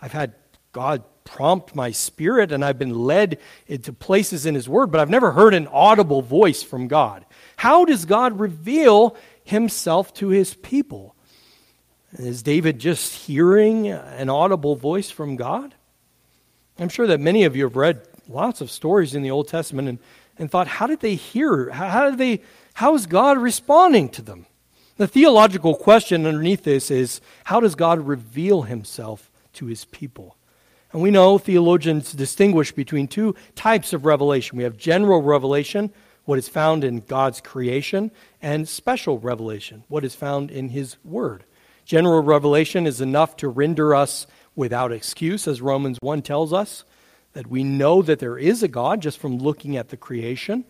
I've 0.00 0.12
had 0.12 0.34
God 0.70 1.02
prompt 1.24 1.74
my 1.74 1.90
spirit, 1.90 2.52
and 2.52 2.64
I've 2.64 2.78
been 2.78 2.96
led 2.96 3.38
into 3.66 3.92
places 3.92 4.46
in 4.46 4.54
His 4.54 4.68
Word, 4.68 4.92
but 4.92 5.00
I've 5.00 5.10
never 5.10 5.32
heard 5.32 5.52
an 5.52 5.66
audible 5.66 6.22
voice 6.22 6.62
from 6.62 6.86
God. 6.86 7.26
How 7.56 7.84
does 7.84 8.04
God 8.04 8.38
reveal 8.38 9.16
Himself 9.42 10.14
to 10.14 10.28
His 10.28 10.54
people? 10.54 11.16
Is 12.12 12.44
David 12.44 12.78
just 12.78 13.12
hearing 13.14 13.88
an 13.88 14.30
audible 14.30 14.76
voice 14.76 15.10
from 15.10 15.34
God? 15.34 15.74
I'm 16.78 16.88
sure 16.88 17.08
that 17.08 17.18
many 17.18 17.42
of 17.44 17.56
you 17.56 17.64
have 17.64 17.74
read 17.74 18.06
lots 18.28 18.60
of 18.60 18.70
stories 18.70 19.14
in 19.14 19.22
the 19.22 19.30
Old 19.30 19.48
Testament 19.48 19.88
and, 19.88 19.98
and 20.38 20.50
thought, 20.50 20.66
how 20.66 20.86
did 20.86 21.00
they 21.00 21.14
hear? 21.14 21.70
How, 21.70 21.88
how 21.88 22.10
did 22.10 22.18
they, 22.18 22.42
how 22.74 22.94
is 22.94 23.06
God 23.06 23.38
responding 23.38 24.08
to 24.10 24.22
them? 24.22 24.46
The 24.96 25.06
theological 25.06 25.74
question 25.74 26.26
underneath 26.26 26.64
this 26.64 26.90
is 26.90 27.20
how 27.44 27.60
does 27.60 27.74
God 27.74 28.06
reveal 28.06 28.62
himself 28.62 29.30
to 29.54 29.66
his 29.66 29.84
people? 29.86 30.36
And 30.92 31.02
we 31.02 31.10
know 31.10 31.36
theologians 31.36 32.12
distinguish 32.12 32.72
between 32.72 33.06
two 33.06 33.34
types 33.54 33.92
of 33.92 34.06
revelation. 34.06 34.56
We 34.56 34.64
have 34.64 34.78
general 34.78 35.20
revelation, 35.20 35.92
what 36.24 36.38
is 36.38 36.48
found 36.48 36.84
in 36.84 37.00
God's 37.00 37.42
creation, 37.42 38.10
and 38.40 38.66
special 38.66 39.18
revelation, 39.18 39.84
what 39.88 40.04
is 40.04 40.14
found 40.14 40.50
in 40.50 40.70
his 40.70 40.96
word. 41.04 41.44
General 41.84 42.22
revelation 42.22 42.86
is 42.86 43.00
enough 43.00 43.36
to 43.36 43.48
render 43.48 43.94
us 43.94 44.26
without 44.54 44.90
excuse, 44.90 45.46
as 45.46 45.60
Romans 45.60 45.98
1 46.00 46.22
tells 46.22 46.52
us 46.52 46.84
that 47.36 47.48
we 47.48 47.62
know 47.62 48.00
that 48.00 48.18
there 48.18 48.38
is 48.38 48.62
a 48.62 48.68
God 48.68 49.02
just 49.02 49.18
from 49.18 49.36
looking 49.36 49.76
at 49.76 49.90
the 49.90 49.96
creation. 49.98 50.64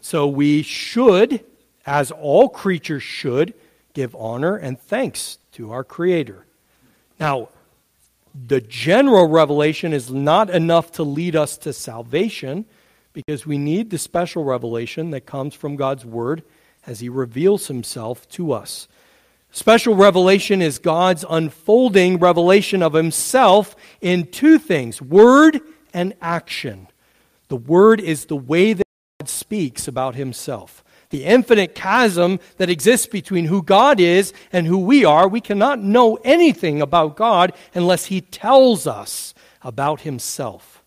So 0.00 0.28
we 0.28 0.62
should, 0.62 1.44
as 1.84 2.12
all 2.12 2.48
creatures 2.48 3.02
should, 3.02 3.54
give 3.92 4.14
honor 4.14 4.54
and 4.54 4.78
thanks 4.78 5.38
to 5.54 5.72
our 5.72 5.82
Creator. 5.82 6.46
Now, 7.18 7.48
the 8.32 8.60
general 8.60 9.26
revelation 9.26 9.92
is 9.92 10.08
not 10.08 10.48
enough 10.48 10.92
to 10.92 11.02
lead 11.02 11.34
us 11.34 11.58
to 11.58 11.72
salvation 11.72 12.66
because 13.12 13.44
we 13.44 13.58
need 13.58 13.90
the 13.90 13.98
special 13.98 14.44
revelation 14.44 15.10
that 15.10 15.26
comes 15.26 15.54
from 15.54 15.74
God's 15.74 16.04
Word 16.04 16.44
as 16.86 17.00
He 17.00 17.08
reveals 17.08 17.66
Himself 17.66 18.28
to 18.28 18.52
us. 18.52 18.86
Special 19.50 19.96
revelation 19.96 20.62
is 20.62 20.78
God's 20.78 21.24
unfolding 21.28 22.20
revelation 22.20 22.80
of 22.80 22.92
Himself 22.92 23.74
in 24.00 24.30
two 24.30 24.60
things 24.60 25.02
word 25.02 25.60
and 25.96 26.14
action. 26.20 26.86
The 27.48 27.56
Word 27.56 28.00
is 28.00 28.26
the 28.26 28.36
way 28.36 28.72
that 28.72 28.86
God 29.18 29.28
speaks 29.28 29.88
about 29.88 30.14
Himself 30.14 30.84
the 31.10 31.24
infinite 31.24 31.74
chasm 31.74 32.40
that 32.56 32.70
exists 32.70 33.06
between 33.06 33.46
who 33.46 33.62
God 33.62 34.00
is 34.00 34.32
and 34.52 34.66
who 34.66 34.78
we 34.78 35.04
are, 35.04 35.28
we 35.28 35.40
cannot 35.40 35.80
know 35.80 36.18
anything 36.24 36.82
about 36.82 37.16
God 37.16 37.52
unless 37.74 38.06
He 38.06 38.20
tells 38.20 38.86
us 38.86 39.34
about 39.62 40.02
Himself. 40.02 40.82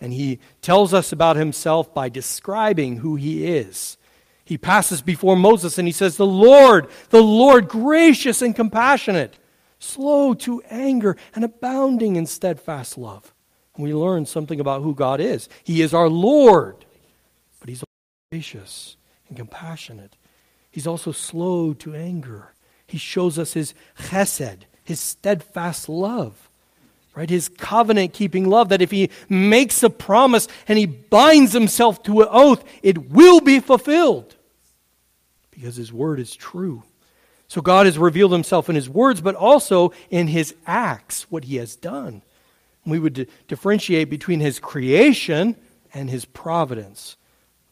And 0.00 0.12
He 0.12 0.38
tells 0.62 0.94
us 0.94 1.12
about 1.12 1.36
Himself 1.36 1.92
by 1.92 2.08
describing 2.08 2.98
who 2.98 3.16
He 3.16 3.46
is. 3.46 3.96
He 4.44 4.56
passes 4.56 5.02
before 5.02 5.36
Moses 5.36 5.76
and 5.76 5.88
he 5.88 5.92
says, 5.92 6.16
The 6.16 6.26
Lord, 6.26 6.88
the 7.10 7.22
Lord, 7.22 7.68
gracious 7.68 8.42
and 8.42 8.54
compassionate, 8.54 9.38
slow 9.80 10.34
to 10.34 10.62
anger 10.70 11.16
and 11.34 11.44
abounding 11.44 12.14
in 12.14 12.26
steadfast 12.26 12.96
love. 12.96 13.34
We 13.78 13.92
learn 13.94 14.26
something 14.26 14.60
about 14.60 14.82
who 14.82 14.94
God 14.94 15.20
is. 15.20 15.48
He 15.64 15.82
is 15.82 15.92
our 15.92 16.08
Lord, 16.08 16.84
but 17.60 17.68
He's 17.68 17.84
gracious 18.30 18.96
and 19.28 19.36
compassionate. 19.36 20.16
He's 20.70 20.86
also 20.86 21.12
slow 21.12 21.72
to 21.74 21.94
anger. 21.94 22.52
He 22.86 22.98
shows 22.98 23.38
us 23.38 23.54
his 23.54 23.74
chesed, 23.98 24.64
his 24.84 25.00
steadfast 25.00 25.88
love, 25.88 26.48
right? 27.14 27.28
His 27.28 27.48
covenant 27.48 28.12
keeping 28.12 28.48
love 28.48 28.68
that 28.68 28.82
if 28.82 28.90
he 28.90 29.10
makes 29.28 29.82
a 29.82 29.90
promise 29.90 30.46
and 30.68 30.78
he 30.78 30.86
binds 30.86 31.52
himself 31.52 32.02
to 32.04 32.20
an 32.20 32.28
oath, 32.30 32.62
it 32.82 33.10
will 33.10 33.40
be 33.40 33.58
fulfilled 33.58 34.36
because 35.50 35.76
his 35.76 35.92
word 35.92 36.20
is 36.20 36.36
true. 36.36 36.82
So 37.48 37.60
God 37.60 37.86
has 37.86 37.96
revealed 37.96 38.32
himself 38.32 38.68
in 38.68 38.74
his 38.74 38.88
words, 38.88 39.20
but 39.20 39.34
also 39.34 39.92
in 40.10 40.28
his 40.28 40.54
acts, 40.66 41.30
what 41.30 41.44
he 41.44 41.56
has 41.56 41.74
done. 41.74 42.22
We 42.86 42.98
would 43.00 43.28
differentiate 43.48 44.08
between 44.08 44.40
his 44.40 44.58
creation 44.60 45.56
and 45.92 46.08
his 46.08 46.24
providence. 46.24 47.16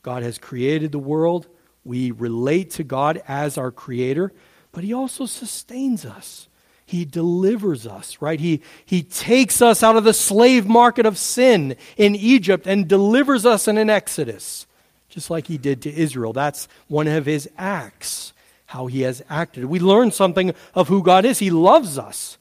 God 0.02 0.22
has 0.22 0.38
created 0.38 0.92
the 0.92 0.98
world. 0.98 1.46
We 1.84 2.10
relate 2.10 2.70
to 2.72 2.84
God 2.84 3.22
as 3.28 3.56
our 3.56 3.70
creator, 3.70 4.32
but 4.72 4.84
he 4.84 4.92
also 4.92 5.26
sustains 5.26 6.04
us. 6.04 6.48
He 6.86 7.04
delivers 7.04 7.86
us, 7.86 8.20
right? 8.20 8.38
He, 8.38 8.60
he 8.84 9.02
takes 9.02 9.62
us 9.62 9.82
out 9.82 9.96
of 9.96 10.04
the 10.04 10.12
slave 10.12 10.66
market 10.66 11.06
of 11.06 11.16
sin 11.16 11.76
in 11.96 12.14
Egypt 12.14 12.66
and 12.66 12.88
delivers 12.88 13.46
us 13.46 13.68
in 13.68 13.78
an 13.78 13.88
Exodus, 13.88 14.66
just 15.08 15.30
like 15.30 15.46
he 15.46 15.56
did 15.56 15.80
to 15.82 15.94
Israel. 15.94 16.32
That's 16.32 16.68
one 16.88 17.06
of 17.06 17.24
his 17.24 17.48
acts, 17.56 18.32
how 18.66 18.86
he 18.86 19.02
has 19.02 19.22
acted. 19.30 19.64
We 19.64 19.78
learn 19.78 20.10
something 20.10 20.54
of 20.74 20.88
who 20.88 21.02
God 21.02 21.24
is. 21.24 21.38
He 21.38 21.50
loves 21.50 21.96
us. 21.98 22.36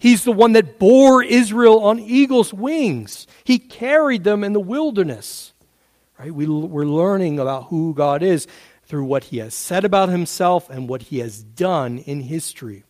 He's 0.00 0.24
the 0.24 0.32
one 0.32 0.52
that 0.52 0.78
bore 0.78 1.22
Israel 1.22 1.84
on 1.84 2.00
eagle's 2.00 2.54
wings. 2.54 3.26
He 3.44 3.58
carried 3.58 4.24
them 4.24 4.42
in 4.42 4.54
the 4.54 4.58
wilderness. 4.58 5.52
Right? 6.18 6.34
We, 6.34 6.46
we're 6.46 6.86
learning 6.86 7.38
about 7.38 7.64
who 7.64 7.92
God 7.94 8.22
is 8.22 8.46
through 8.84 9.04
what 9.04 9.24
he 9.24 9.38
has 9.38 9.54
said 9.54 9.84
about 9.84 10.08
himself 10.08 10.70
and 10.70 10.88
what 10.88 11.02
he 11.02 11.18
has 11.18 11.42
done 11.42 11.98
in 11.98 12.22
history. 12.22 12.82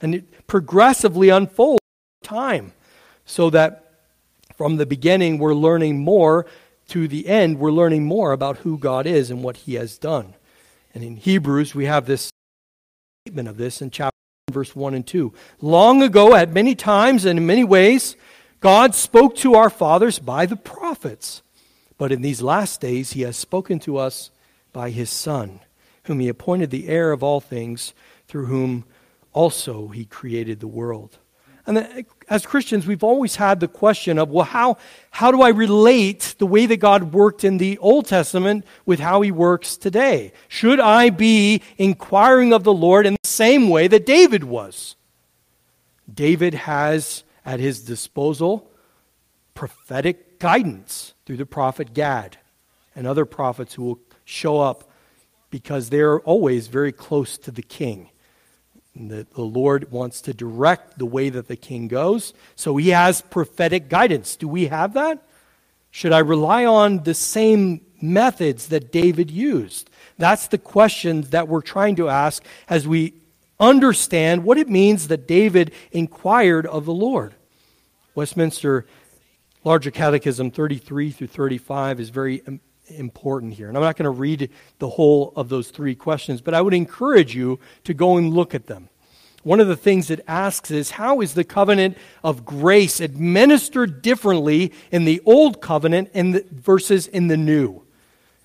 And 0.00 0.14
it 0.14 0.46
progressively 0.46 1.28
unfolds 1.28 1.80
over 2.22 2.34
time 2.34 2.72
so 3.24 3.50
that 3.50 3.92
from 4.56 4.76
the 4.76 4.86
beginning 4.86 5.38
we're 5.38 5.54
learning 5.54 5.98
more 5.98 6.46
to 6.88 7.08
the 7.08 7.26
end 7.26 7.58
we're 7.58 7.72
learning 7.72 8.04
more 8.04 8.30
about 8.30 8.58
who 8.58 8.78
God 8.78 9.06
is 9.06 9.30
and 9.30 9.42
what 9.42 9.56
he 9.56 9.74
has 9.74 9.98
done. 9.98 10.34
And 10.94 11.02
in 11.02 11.16
Hebrews 11.16 11.74
we 11.74 11.86
have 11.86 12.06
this 12.06 12.30
statement 13.26 13.48
of 13.48 13.56
this 13.56 13.82
in 13.82 13.90
chapter 13.90 14.13
verse 14.50 14.74
1 14.76 14.94
and 14.94 15.06
2. 15.06 15.32
Long 15.60 16.02
ago 16.02 16.34
at 16.34 16.52
many 16.52 16.74
times 16.74 17.24
and 17.24 17.38
in 17.38 17.46
many 17.46 17.64
ways 17.64 18.16
God 18.60 18.94
spoke 18.94 19.36
to 19.36 19.54
our 19.54 19.70
fathers 19.70 20.18
by 20.18 20.46
the 20.46 20.56
prophets. 20.56 21.42
But 21.98 22.12
in 22.12 22.22
these 22.22 22.42
last 22.42 22.80
days, 22.80 23.12
he 23.12 23.22
has 23.22 23.36
spoken 23.36 23.78
to 23.80 23.98
us 23.98 24.30
by 24.72 24.90
his 24.90 25.10
Son, 25.10 25.60
whom 26.04 26.20
he 26.20 26.28
appointed 26.28 26.70
the 26.70 26.88
heir 26.88 27.12
of 27.12 27.22
all 27.22 27.40
things, 27.40 27.94
through 28.26 28.46
whom 28.46 28.84
also 29.32 29.88
he 29.88 30.04
created 30.04 30.60
the 30.60 30.66
world. 30.66 31.18
And 31.66 32.04
as 32.28 32.44
Christians, 32.44 32.86
we've 32.86 33.02
always 33.02 33.36
had 33.36 33.60
the 33.60 33.68
question 33.68 34.18
of, 34.18 34.30
well, 34.30 34.44
how, 34.44 34.76
how 35.10 35.30
do 35.30 35.40
I 35.40 35.48
relate 35.48 36.34
the 36.38 36.46
way 36.46 36.66
that 36.66 36.76
God 36.76 37.14
worked 37.14 37.42
in 37.42 37.56
the 37.56 37.78
Old 37.78 38.06
Testament 38.06 38.66
with 38.84 39.00
how 39.00 39.22
he 39.22 39.32
works 39.32 39.76
today? 39.76 40.32
Should 40.48 40.78
I 40.78 41.08
be 41.08 41.62
inquiring 41.78 42.52
of 42.52 42.64
the 42.64 42.72
Lord 42.72 43.06
in 43.06 43.14
the 43.14 43.28
same 43.28 43.70
way 43.70 43.88
that 43.88 44.04
David 44.04 44.44
was? 44.44 44.96
David 46.12 46.52
has 46.52 47.24
at 47.46 47.60
his 47.60 47.82
disposal 47.82 48.70
prophetic 49.54 50.38
guidance 50.38 51.14
through 51.24 51.38
the 51.38 51.46
prophet 51.46 51.94
Gad 51.94 52.38
and 52.94 53.06
other 53.06 53.24
prophets 53.24 53.74
who 53.74 53.84
will 53.84 54.00
show 54.24 54.60
up 54.60 54.90
because 55.50 55.88
they're 55.88 56.20
always 56.20 56.66
very 56.66 56.92
close 56.92 57.38
to 57.38 57.50
the 57.50 57.62
king. 57.62 58.10
The, 58.96 59.26
the 59.34 59.42
Lord 59.42 59.90
wants 59.90 60.20
to 60.22 60.34
direct 60.34 60.98
the 60.98 61.06
way 61.06 61.28
that 61.28 61.48
the 61.48 61.56
king 61.56 61.88
goes. 61.88 62.32
So 62.54 62.76
he 62.76 62.90
has 62.90 63.22
prophetic 63.22 63.88
guidance. 63.88 64.36
Do 64.36 64.46
we 64.46 64.66
have 64.66 64.94
that? 64.94 65.22
Should 65.90 66.12
I 66.12 66.18
rely 66.18 66.64
on 66.64 67.04
the 67.04 67.14
same 67.14 67.80
methods 68.00 68.68
that 68.68 68.92
David 68.92 69.30
used? 69.30 69.90
That's 70.18 70.46
the 70.46 70.58
question 70.58 71.22
that 71.30 71.48
we're 71.48 71.60
trying 71.60 71.96
to 71.96 72.08
ask 72.08 72.44
as 72.68 72.86
we 72.86 73.14
understand 73.58 74.44
what 74.44 74.58
it 74.58 74.68
means 74.68 75.08
that 75.08 75.26
David 75.26 75.72
inquired 75.92 76.66
of 76.66 76.84
the 76.84 76.94
Lord. 76.94 77.34
Westminster 78.14 78.86
Larger 79.64 79.90
Catechism 79.90 80.50
33 80.50 81.10
through 81.10 81.26
35 81.26 81.98
is 81.98 82.10
very 82.10 82.42
important 82.88 83.54
here. 83.54 83.68
And 83.68 83.76
I'm 83.76 83.82
not 83.82 83.96
going 83.96 84.04
to 84.04 84.10
read 84.10 84.50
the 84.78 84.88
whole 84.88 85.32
of 85.36 85.48
those 85.48 85.70
three 85.70 85.94
questions, 85.94 86.40
but 86.40 86.54
I 86.54 86.60
would 86.60 86.74
encourage 86.74 87.34
you 87.34 87.58
to 87.84 87.94
go 87.94 88.16
and 88.16 88.32
look 88.32 88.54
at 88.54 88.66
them. 88.66 88.88
One 89.42 89.60
of 89.60 89.68
the 89.68 89.76
things 89.76 90.10
it 90.10 90.24
asks 90.26 90.70
is 90.70 90.92
how 90.92 91.20
is 91.20 91.34
the 91.34 91.44
covenant 91.44 91.98
of 92.22 92.46
grace 92.46 92.98
administered 92.98 94.00
differently 94.00 94.72
in 94.90 95.04
the 95.04 95.20
old 95.26 95.60
covenant 95.60 96.10
and 96.14 96.34
the, 96.34 96.46
versus 96.50 97.06
in 97.06 97.28
the 97.28 97.36
new? 97.36 97.82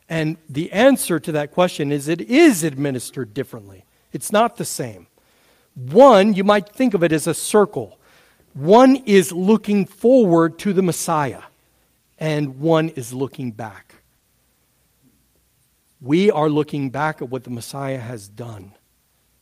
And 0.09 0.37
the 0.49 0.71
answer 0.73 1.19
to 1.19 1.31
that 1.33 1.51
question 1.51 1.91
is 1.91 2.07
it 2.07 2.21
is 2.21 2.63
administered 2.63 3.33
differently. 3.33 3.85
It's 4.11 4.31
not 4.31 4.57
the 4.57 4.65
same. 4.65 5.07
One, 5.75 6.33
you 6.33 6.43
might 6.43 6.67
think 6.67 6.93
of 6.93 7.03
it 7.03 7.13
as 7.13 7.27
a 7.27 7.33
circle. 7.33 7.97
One 8.53 8.97
is 8.97 9.31
looking 9.31 9.85
forward 9.85 10.59
to 10.59 10.73
the 10.73 10.81
Messiah, 10.81 11.43
and 12.17 12.59
one 12.59 12.89
is 12.89 13.13
looking 13.13 13.51
back. 13.51 13.88
We 16.01 16.31
are 16.31 16.49
looking 16.49 16.89
back 16.89 17.21
at 17.21 17.29
what 17.29 17.43
the 17.43 17.49
Messiah 17.49 17.99
has 17.99 18.27
done. 18.27 18.73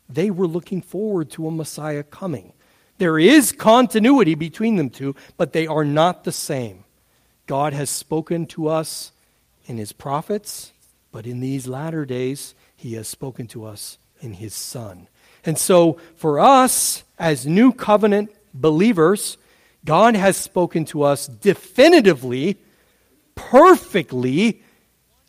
They 0.09 0.31
were 0.31 0.47
looking 0.47 0.81
forward 0.81 1.29
to 1.31 1.47
a 1.47 1.51
Messiah 1.51 2.03
coming. 2.03 2.53
There 2.97 3.19
is 3.19 3.51
continuity 3.51 4.33
between 4.33 4.75
them 4.77 4.89
two, 4.89 5.15
but 5.37 5.53
they 5.53 5.67
are 5.67 5.85
not 5.85 6.23
the 6.23 6.31
same. 6.31 6.85
God 7.45 7.73
has 7.73 7.89
spoken 7.89 8.45
to 8.47 8.67
us 8.67 9.11
in 9.65 9.77
his 9.77 9.91
prophets, 9.91 10.73
but 11.11 11.27
in 11.27 11.39
these 11.39 11.67
latter 11.67 12.05
days, 12.05 12.55
he 12.75 12.93
has 12.93 13.07
spoken 13.07 13.47
to 13.47 13.65
us 13.65 13.97
in 14.19 14.33
his 14.33 14.53
Son. 14.53 15.07
And 15.45 15.57
so, 15.57 15.99
for 16.15 16.39
us, 16.39 17.03
as 17.19 17.45
new 17.45 17.71
covenant 17.71 18.31
believers, 18.53 19.37
God 19.85 20.15
has 20.15 20.35
spoken 20.35 20.85
to 20.85 21.03
us 21.03 21.27
definitively, 21.27 22.57
perfectly, 23.35 24.61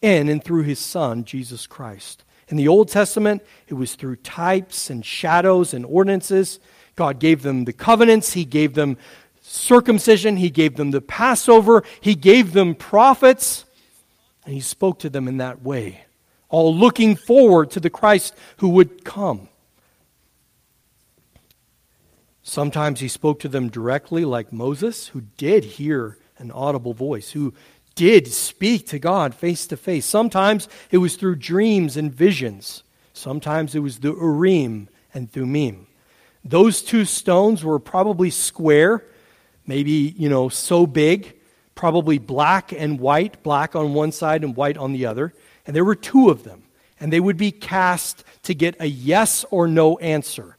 in 0.02 0.28
and 0.28 0.42
through 0.42 0.62
his 0.62 0.78
Son, 0.78 1.24
Jesus 1.24 1.66
Christ. 1.66 2.24
In 2.48 2.56
the 2.56 2.68
Old 2.68 2.88
Testament, 2.88 3.42
it 3.66 3.74
was 3.74 3.94
through 3.94 4.16
types 4.16 4.88
and 4.90 5.04
shadows 5.04 5.74
and 5.74 5.84
ordinances. 5.84 6.60
God 6.96 7.18
gave 7.18 7.42
them 7.42 7.64
the 7.64 7.72
covenants, 7.72 8.32
He 8.32 8.44
gave 8.44 8.74
them 8.74 8.96
circumcision, 9.42 10.36
He 10.38 10.50
gave 10.50 10.76
them 10.76 10.90
the 10.90 11.02
Passover, 11.02 11.84
He 12.00 12.14
gave 12.14 12.52
them 12.52 12.74
prophets, 12.74 13.66
and 14.44 14.54
He 14.54 14.60
spoke 14.60 14.98
to 15.00 15.10
them 15.10 15.28
in 15.28 15.36
that 15.36 15.62
way, 15.62 16.04
all 16.48 16.74
looking 16.74 17.14
forward 17.14 17.70
to 17.72 17.80
the 17.80 17.90
Christ 17.90 18.34
who 18.58 18.70
would 18.70 19.04
come. 19.04 19.48
Sometimes 22.48 23.00
he 23.00 23.08
spoke 23.08 23.40
to 23.40 23.48
them 23.48 23.68
directly, 23.68 24.24
like 24.24 24.54
Moses, 24.54 25.08
who 25.08 25.20
did 25.36 25.64
hear 25.64 26.16
an 26.38 26.50
audible 26.50 26.94
voice, 26.94 27.32
who 27.32 27.52
did 27.98 28.28
speak 28.28 28.86
to 28.86 28.98
God 29.00 29.34
face 29.34 29.66
to 29.66 29.76
face. 29.76 30.06
Sometimes 30.06 30.68
it 30.92 30.98
was 30.98 31.16
through 31.16 31.34
dreams 31.34 31.96
and 31.96 32.14
visions. 32.14 32.84
Sometimes 33.12 33.74
it 33.74 33.80
was 33.80 33.98
the 33.98 34.12
Urim 34.14 34.88
and 35.12 35.28
Thummim. 35.28 35.88
Those 36.44 36.80
two 36.80 37.04
stones 37.04 37.64
were 37.64 37.80
probably 37.80 38.30
square, 38.30 39.04
maybe, 39.66 40.14
you 40.16 40.28
know, 40.28 40.48
so 40.48 40.86
big, 40.86 41.34
probably 41.74 42.18
black 42.18 42.72
and 42.72 43.00
white, 43.00 43.42
black 43.42 43.74
on 43.74 43.94
one 43.94 44.12
side 44.12 44.44
and 44.44 44.54
white 44.54 44.78
on 44.78 44.92
the 44.92 45.04
other. 45.04 45.34
And 45.66 45.74
there 45.74 45.84
were 45.84 45.96
two 45.96 46.30
of 46.30 46.44
them. 46.44 46.62
And 47.00 47.12
they 47.12 47.20
would 47.20 47.36
be 47.36 47.50
cast 47.50 48.22
to 48.44 48.54
get 48.54 48.76
a 48.78 48.86
yes 48.86 49.44
or 49.50 49.66
no 49.66 49.98
answer. 49.98 50.56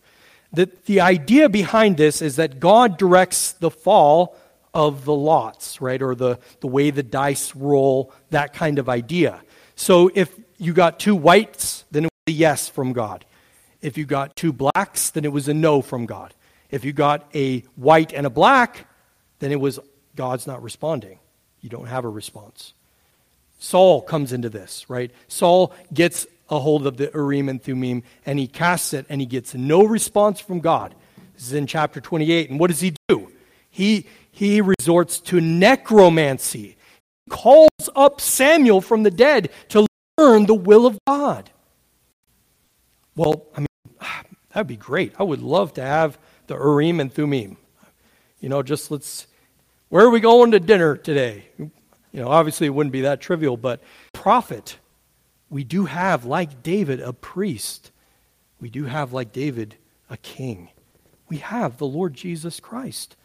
The, 0.52 0.69
the 0.88 0.99
idea 0.99 1.47
behind 1.47 1.95
this 1.95 2.21
is 2.21 2.36
that 2.36 2.60
God 2.60 2.97
directs 2.97 3.54
the 3.54 3.71
fall 3.71 4.36
of 4.79 5.03
the 5.03 5.13
lots, 5.13 5.81
right? 5.81 6.01
Or 6.01 6.15
the, 6.15 6.39
the 6.61 6.67
way 6.67 6.89
the 6.89 7.03
dice 7.03 7.53
roll, 7.53 8.13
that 8.29 8.53
kind 8.53 8.79
of 8.79 8.87
idea. 8.87 9.41
So 9.75 10.09
if 10.15 10.33
you 10.57 10.71
got 10.71 10.99
two 10.99 11.17
whites, 11.17 11.83
then 11.91 12.05
it 12.05 12.11
was 12.25 12.33
a 12.33 12.37
yes 12.37 12.69
from 12.69 12.93
God. 12.93 13.25
If 13.81 13.97
you 13.97 14.05
got 14.05 14.37
two 14.37 14.53
blacks, 14.53 15.09
then 15.09 15.25
it 15.25 15.33
was 15.33 15.49
a 15.49 15.53
no 15.53 15.81
from 15.81 16.05
God. 16.05 16.33
If 16.71 16.85
you 16.85 16.93
got 16.93 17.29
a 17.35 17.59
white 17.75 18.13
and 18.13 18.25
a 18.25 18.29
black, 18.29 18.87
then 19.39 19.51
it 19.51 19.59
was 19.59 19.79
God's 20.15 20.47
not 20.47 20.63
responding. 20.63 21.19
You 21.59 21.69
don't 21.69 21.87
have 21.87 22.05
a 22.05 22.09
response. 22.09 22.73
Saul 23.59 24.01
comes 24.01 24.31
into 24.31 24.47
this, 24.47 24.89
right? 24.89 25.11
Saul 25.27 25.73
gets 25.93 26.25
a 26.49 26.57
hold 26.57 26.87
of 26.87 26.95
the 26.95 27.11
Urim 27.13 27.49
and 27.49 27.61
Thummim 27.61 28.03
and 28.25 28.39
he 28.39 28.47
casts 28.47 28.93
it 28.93 29.05
and 29.09 29.19
he 29.19 29.27
gets 29.27 29.53
no 29.53 29.83
response 29.83 30.39
from 30.39 30.61
God. 30.61 30.95
This 31.35 31.47
is 31.47 31.53
in 31.53 31.67
chapter 31.67 31.99
28. 31.99 32.49
And 32.49 32.59
what 32.61 32.69
does 32.69 32.79
he 32.79 32.93
do? 33.09 33.29
He, 33.69 34.07
he 34.39 34.62
resorts 34.62 35.19
to 35.19 35.41
necromancy, 35.41 36.78
he 37.25 37.30
calls 37.30 37.89
up 37.93 38.21
Samuel 38.21 38.80
from 38.80 39.04
the 39.04 39.12
dead 39.12 39.49
to 39.67 39.86
learn 40.17 40.45
the 40.45 40.56
will 40.56 40.86
of 40.86 40.97
God. 41.06 41.49
Well, 43.17 43.47
I 43.54 43.60
mean, 43.60 43.67
that'd 44.54 44.65
be 44.65 44.78
great. 44.78 45.12
I 45.19 45.23
would 45.23 45.41
love 45.41 45.73
to 45.73 45.82
have 45.82 46.17
the 46.47 46.56
Urim 46.56 47.02
and 47.02 47.13
Thummim. 47.13 47.58
You 48.39 48.47
know, 48.47 48.63
just 48.63 48.91
let's, 48.91 49.28
where 49.89 50.06
are 50.06 50.10
we 50.10 50.21
going 50.21 50.52
to 50.52 50.62
dinner 50.62 50.95
today? 50.95 51.49
You 51.58 51.69
know, 52.13 52.30
obviously 52.30 52.67
it 52.67 52.69
wouldn't 52.69 52.93
be 52.93 53.02
that 53.02 53.19
trivial, 53.19 53.58
but 53.58 53.84
prophet, 54.13 54.78
we 55.49 55.65
do 55.65 55.84
have, 55.84 56.23
like 56.23 56.63
David, 56.63 57.02
a 57.02 57.12
priest. 57.12 57.91
We 58.62 58.69
do 58.69 58.86
have, 58.86 59.12
like 59.12 59.34
David, 59.34 59.75
a 60.10 60.15
king. 60.15 60.69
We 61.28 61.39
have 61.39 61.78
the 61.78 61.88
Lord 61.88 62.13
Jesus 62.13 62.62
Christ. 62.62 63.17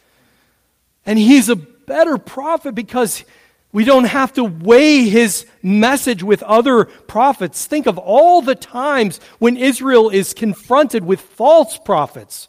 And 1.07 1.19
he's 1.19 1.49
a 1.49 1.57
better 1.57 2.19
prophet 2.19 2.75
because 2.75 3.25
we 3.73 3.85
don't 3.85 4.05
have 4.05 4.33
to 4.35 4.45
weigh 4.45 5.09
his 5.09 5.47
message 5.63 6.23
with 6.23 6.43
other 6.45 6.85
prophets. 6.85 7.67
Think 7.67 7.87
of 7.87 7.99
all 7.99 8.41
the 8.41 8.55
times 8.55 9.19
when 9.39 9.57
Israel 9.57 10.11
is 10.11 10.33
confronted 10.33 11.05
with 11.05 11.21
false 11.21 11.77
prophets 11.77 12.49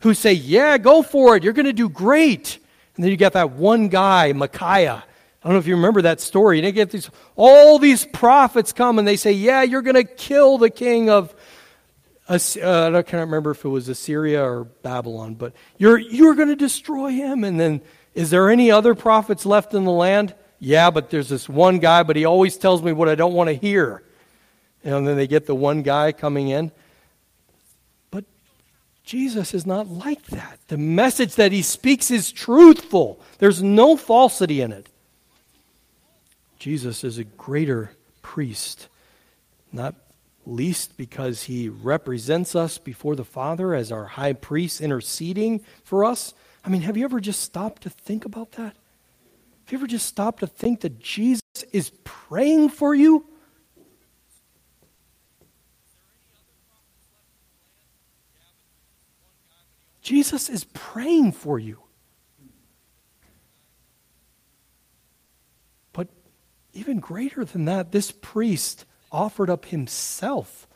who 0.00 0.14
say, 0.14 0.32
Yeah, 0.32 0.78
go 0.78 1.02
for 1.02 1.36
it. 1.36 1.42
You're 1.42 1.52
going 1.52 1.66
to 1.66 1.72
do 1.72 1.88
great. 1.88 2.58
And 2.94 3.04
then 3.04 3.10
you 3.10 3.16
get 3.16 3.32
that 3.32 3.50
one 3.52 3.88
guy, 3.88 4.32
Micaiah. 4.32 5.04
I 5.42 5.48
don't 5.48 5.54
know 5.54 5.58
if 5.58 5.66
you 5.66 5.74
remember 5.74 6.02
that 6.02 6.20
story. 6.20 6.58
And 6.58 6.66
they 6.66 6.72
get 6.72 6.90
these, 6.90 7.10
all 7.34 7.78
these 7.78 8.04
prophets 8.04 8.72
come 8.72 8.98
and 8.98 9.08
they 9.08 9.16
say, 9.16 9.32
Yeah, 9.32 9.62
you're 9.62 9.82
going 9.82 9.96
to 9.96 10.04
kill 10.04 10.58
the 10.58 10.70
king 10.70 11.10
of 11.10 11.34
uh, 12.30 12.92
I 12.94 13.02
can't 13.02 13.24
remember 13.24 13.50
if 13.50 13.64
it 13.64 13.68
was 13.68 13.88
Assyria 13.88 14.44
or 14.44 14.64
Babylon, 14.64 15.34
but 15.34 15.52
you're, 15.78 15.98
you're 15.98 16.36
going 16.36 16.48
to 16.48 16.56
destroy 16.56 17.10
him. 17.10 17.42
And 17.42 17.58
then, 17.58 17.80
is 18.14 18.30
there 18.30 18.50
any 18.50 18.70
other 18.70 18.94
prophets 18.94 19.44
left 19.44 19.74
in 19.74 19.84
the 19.84 19.90
land? 19.90 20.34
Yeah, 20.60 20.90
but 20.90 21.10
there's 21.10 21.28
this 21.28 21.48
one 21.48 21.80
guy, 21.80 22.04
but 22.04 22.14
he 22.14 22.24
always 22.24 22.56
tells 22.56 22.82
me 22.82 22.92
what 22.92 23.08
I 23.08 23.16
don't 23.16 23.32
want 23.32 23.48
to 23.48 23.54
hear. 23.54 24.04
And 24.84 25.06
then 25.06 25.16
they 25.16 25.26
get 25.26 25.46
the 25.46 25.56
one 25.56 25.82
guy 25.82 26.12
coming 26.12 26.48
in. 26.48 26.70
But 28.12 28.24
Jesus 29.02 29.52
is 29.52 29.66
not 29.66 29.88
like 29.88 30.22
that. 30.26 30.60
The 30.68 30.78
message 30.78 31.34
that 31.34 31.50
he 31.50 31.62
speaks 31.62 32.12
is 32.12 32.30
truthful, 32.30 33.20
there's 33.38 33.60
no 33.62 33.96
falsity 33.96 34.60
in 34.60 34.70
it. 34.70 34.86
Jesus 36.60 37.02
is 37.02 37.18
a 37.18 37.24
greater 37.24 37.90
priest, 38.22 38.86
not 39.72 39.96
least 40.50 40.96
because 40.96 41.44
he 41.44 41.68
represents 41.68 42.54
us 42.54 42.78
before 42.78 43.16
the 43.16 43.24
Father 43.24 43.74
as 43.74 43.92
our 43.92 44.04
high 44.04 44.32
priest 44.32 44.80
interceding 44.80 45.60
for 45.84 46.04
us. 46.04 46.34
I 46.64 46.68
mean, 46.68 46.82
have 46.82 46.96
you 46.96 47.04
ever 47.04 47.20
just 47.20 47.40
stopped 47.40 47.82
to 47.82 47.90
think 47.90 48.24
about 48.24 48.52
that? 48.52 48.76
Have 49.64 49.72
you 49.72 49.78
ever 49.78 49.86
just 49.86 50.06
stopped 50.06 50.40
to 50.40 50.46
think 50.46 50.80
that 50.80 50.98
Jesus 50.98 51.40
is 51.72 51.90
praying 52.04 52.70
for 52.70 52.94
you? 52.94 53.26
Jesus 60.02 60.48
is 60.48 60.64
praying 60.64 61.32
for 61.32 61.58
you. 61.58 61.78
But 65.92 66.08
even 66.72 66.98
greater 66.98 67.44
than 67.44 67.66
that, 67.66 67.92
this 67.92 68.10
priest 68.10 68.84
offered 69.12 69.50
up 69.50 69.66
himself. 69.66 70.66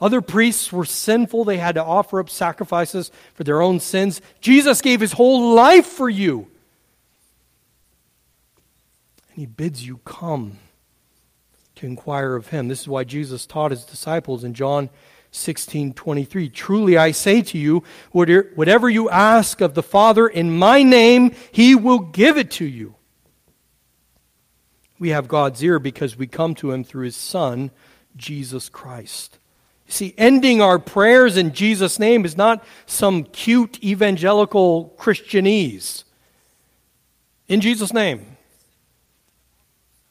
Other 0.00 0.20
priests 0.20 0.72
were 0.72 0.84
sinful, 0.84 1.44
they 1.44 1.56
had 1.56 1.76
to 1.76 1.84
offer 1.84 2.20
up 2.20 2.28
sacrifices 2.28 3.10
for 3.34 3.44
their 3.44 3.62
own 3.62 3.80
sins. 3.80 4.20
Jesus 4.40 4.82
gave 4.82 5.00
his 5.00 5.12
whole 5.12 5.54
life 5.54 5.86
for 5.86 6.08
you. 6.08 6.48
And 9.30 9.38
he 9.38 9.46
bids 9.46 9.86
you 9.86 9.98
come 10.04 10.58
to 11.76 11.86
inquire 11.86 12.34
of 12.34 12.48
him. 12.48 12.68
This 12.68 12.82
is 12.82 12.88
why 12.88 13.04
Jesus 13.04 13.46
taught 13.46 13.70
his 13.70 13.84
disciples 13.84 14.44
in 14.44 14.54
John 14.54 14.90
16 15.30 15.94
23. 15.94 16.48
Truly 16.48 16.96
I 16.96 17.10
say 17.10 17.42
to 17.42 17.58
you, 17.58 17.82
whatever 18.12 18.88
you 18.88 19.10
ask 19.10 19.60
of 19.60 19.74
the 19.74 19.82
Father 19.82 20.28
in 20.28 20.56
my 20.56 20.82
name, 20.82 21.34
he 21.50 21.74
will 21.74 21.98
give 21.98 22.36
it 22.36 22.52
to 22.52 22.64
you. 22.64 22.93
We 24.98 25.10
have 25.10 25.28
God's 25.28 25.62
ear 25.62 25.78
because 25.78 26.16
we 26.16 26.26
come 26.26 26.54
to 26.56 26.72
him 26.72 26.84
through 26.84 27.04
his 27.04 27.16
Son, 27.16 27.70
Jesus 28.16 28.68
Christ. 28.68 29.38
You 29.86 29.92
see, 29.92 30.14
ending 30.16 30.60
our 30.62 30.78
prayers 30.78 31.36
in 31.36 31.52
Jesus' 31.52 31.98
name 31.98 32.24
is 32.24 32.36
not 32.36 32.64
some 32.86 33.24
cute 33.24 33.82
evangelical 33.82 34.94
Christianese. 34.98 36.04
In 37.48 37.60
Jesus' 37.60 37.92
name. 37.92 38.36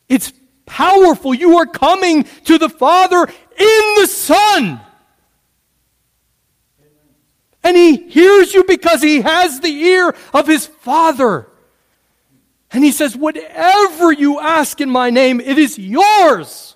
It's 0.10 0.32
powerful. 0.66 1.34
You 1.34 1.58
are 1.58 1.66
coming 1.66 2.26
to 2.46 2.58
the 2.58 2.70
Father 2.70 3.24
in 3.24 3.96
the 3.98 4.08
Son. 4.08 4.80
And 7.64 7.78
He 7.78 8.10
hears 8.10 8.54
you 8.54 8.66
because 8.66 9.02
He 9.02 9.22
has 9.22 9.62
the 9.62 9.72
ear 9.72 10.14
of 10.34 10.46
His 10.46 10.68
Father. 10.68 11.48
And 12.74 12.84
He 12.84 12.92
says, 12.92 13.16
Whatever 13.16 14.12
you 14.12 14.40
ask 14.40 14.82
in 14.82 14.90
my 14.90 15.10
name, 15.10 15.40
it 15.40 15.58
is 15.58 15.78
yours. 15.78 16.76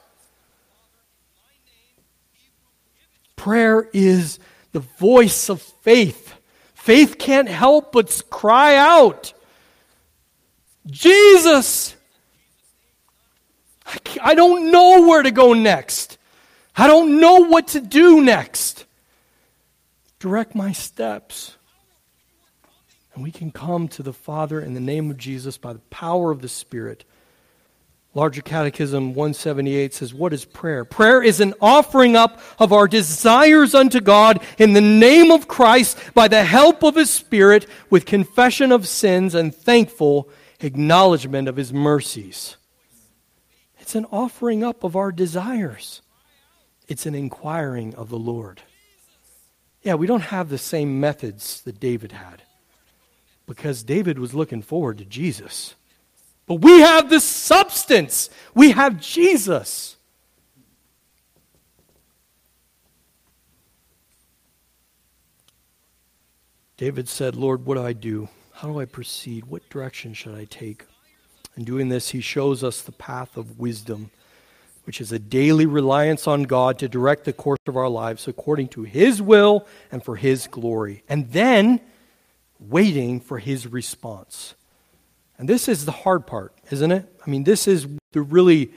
Prayer 3.35 3.89
is 3.93 4.39
the 4.71 4.79
voice 4.79 5.49
of 5.49 5.61
faith. 5.61 6.35
Faith 6.75 7.17
can't 7.17 7.49
help 7.49 7.91
but 7.91 8.23
cry 8.29 8.75
out, 8.75 9.33
Jesus! 10.85 11.95
I 14.21 14.35
don't 14.35 14.71
know 14.71 15.07
where 15.07 15.21
to 15.21 15.31
go 15.31 15.53
next. 15.53 16.17
I 16.75 16.87
don't 16.87 17.19
know 17.19 17.45
what 17.45 17.69
to 17.69 17.81
do 17.81 18.21
next. 18.21 18.85
Direct 20.19 20.55
my 20.55 20.71
steps. 20.71 21.56
And 23.17 23.23
we 23.23 23.31
can 23.31 23.49
come 23.49 23.87
to 23.87 24.03
the 24.03 24.13
Father 24.13 24.61
in 24.61 24.75
the 24.75 24.79
name 24.79 25.09
of 25.09 25.17
Jesus 25.17 25.57
by 25.57 25.73
the 25.73 25.79
power 25.89 26.29
of 26.29 26.43
the 26.43 26.47
Spirit. 26.47 27.03
Larger 28.13 28.43
Catechism 28.43 29.15
178 29.15 29.91
says, 29.95 30.13
What 30.13 30.33
is 30.33 30.45
prayer? 30.45 30.85
Prayer 30.85 31.23
is 31.23 31.39
an 31.39 31.55
offering 31.59 32.15
up 32.15 32.39
of 32.59 32.71
our 32.71 32.87
desires 32.87 33.73
unto 33.73 34.01
God 34.01 34.43
in 34.59 34.73
the 34.73 34.81
name 34.81 35.31
of 35.31 35.47
Christ 35.47 35.97
by 36.13 36.27
the 36.27 36.43
help 36.43 36.83
of 36.83 36.93
His 36.93 37.09
Spirit 37.09 37.65
with 37.89 38.05
confession 38.05 38.71
of 38.71 38.87
sins 38.87 39.33
and 39.33 39.51
thankful 39.51 40.29
acknowledgement 40.59 41.47
of 41.47 41.55
His 41.55 41.73
mercies. 41.73 42.55
It's 43.79 43.95
an 43.95 44.05
offering 44.11 44.63
up 44.63 44.83
of 44.83 44.95
our 44.95 45.11
desires, 45.11 46.03
it's 46.87 47.07
an 47.07 47.15
inquiring 47.15 47.95
of 47.95 48.09
the 48.09 48.19
Lord. 48.19 48.61
Yeah, 49.81 49.95
we 49.95 50.05
don't 50.05 50.21
have 50.21 50.49
the 50.49 50.59
same 50.59 50.99
methods 50.99 51.61
that 51.61 51.79
David 51.79 52.11
had 52.11 52.43
because 53.47 53.81
David 53.81 54.19
was 54.19 54.33
looking 54.35 54.61
forward 54.61 54.99
to 54.99 55.05
Jesus. 55.05 55.73
But 56.45 56.55
we 56.55 56.81
have 56.81 57.09
the 57.09 57.19
substance, 57.19 58.29
we 58.53 58.71
have 58.71 59.01
Jesus. 59.01 59.95
David 66.77 67.09
said, 67.09 67.35
Lord, 67.35 67.65
what 67.65 67.75
do 67.75 67.83
I 67.83 67.93
do? 67.93 68.29
How 68.53 68.67
do 68.67 68.79
I 68.79 68.85
proceed? 68.85 69.45
What 69.45 69.67
direction 69.69 70.13
should 70.13 70.35
I 70.35 70.45
take? 70.45 70.85
In 71.55 71.63
doing 71.63 71.89
this, 71.89 72.09
he 72.09 72.21
shows 72.21 72.63
us 72.63 72.81
the 72.81 72.91
path 72.91 73.35
of 73.35 73.57
wisdom, 73.57 74.11
which 74.85 75.01
is 75.01 75.11
a 75.11 75.17
daily 75.17 75.65
reliance 75.65 76.27
on 76.27 76.43
God 76.43 76.77
to 76.79 76.87
direct 76.87 77.25
the 77.25 77.33
course 77.33 77.59
of 77.65 77.75
our 77.75 77.89
lives 77.89 78.27
according 78.27 78.67
to 78.69 78.83
his 78.83 79.23
will 79.23 79.65
and 79.91 80.03
for 80.03 80.15
his 80.15 80.45
glory. 80.45 81.03
And 81.09 81.31
then 81.31 81.81
waiting 82.59 83.19
for 83.19 83.39
his 83.39 83.67
response. 83.67 84.55
And 85.37 85.47
this 85.47 85.67
is 85.67 85.85
the 85.85 85.91
hard 85.91 86.25
part, 86.25 86.53
isn't 86.71 86.91
it? 86.91 87.05
I 87.25 87.29
mean, 87.29 87.43
this 87.43 87.67
is 87.67 87.87
the 88.11 88.21
really, 88.21 88.71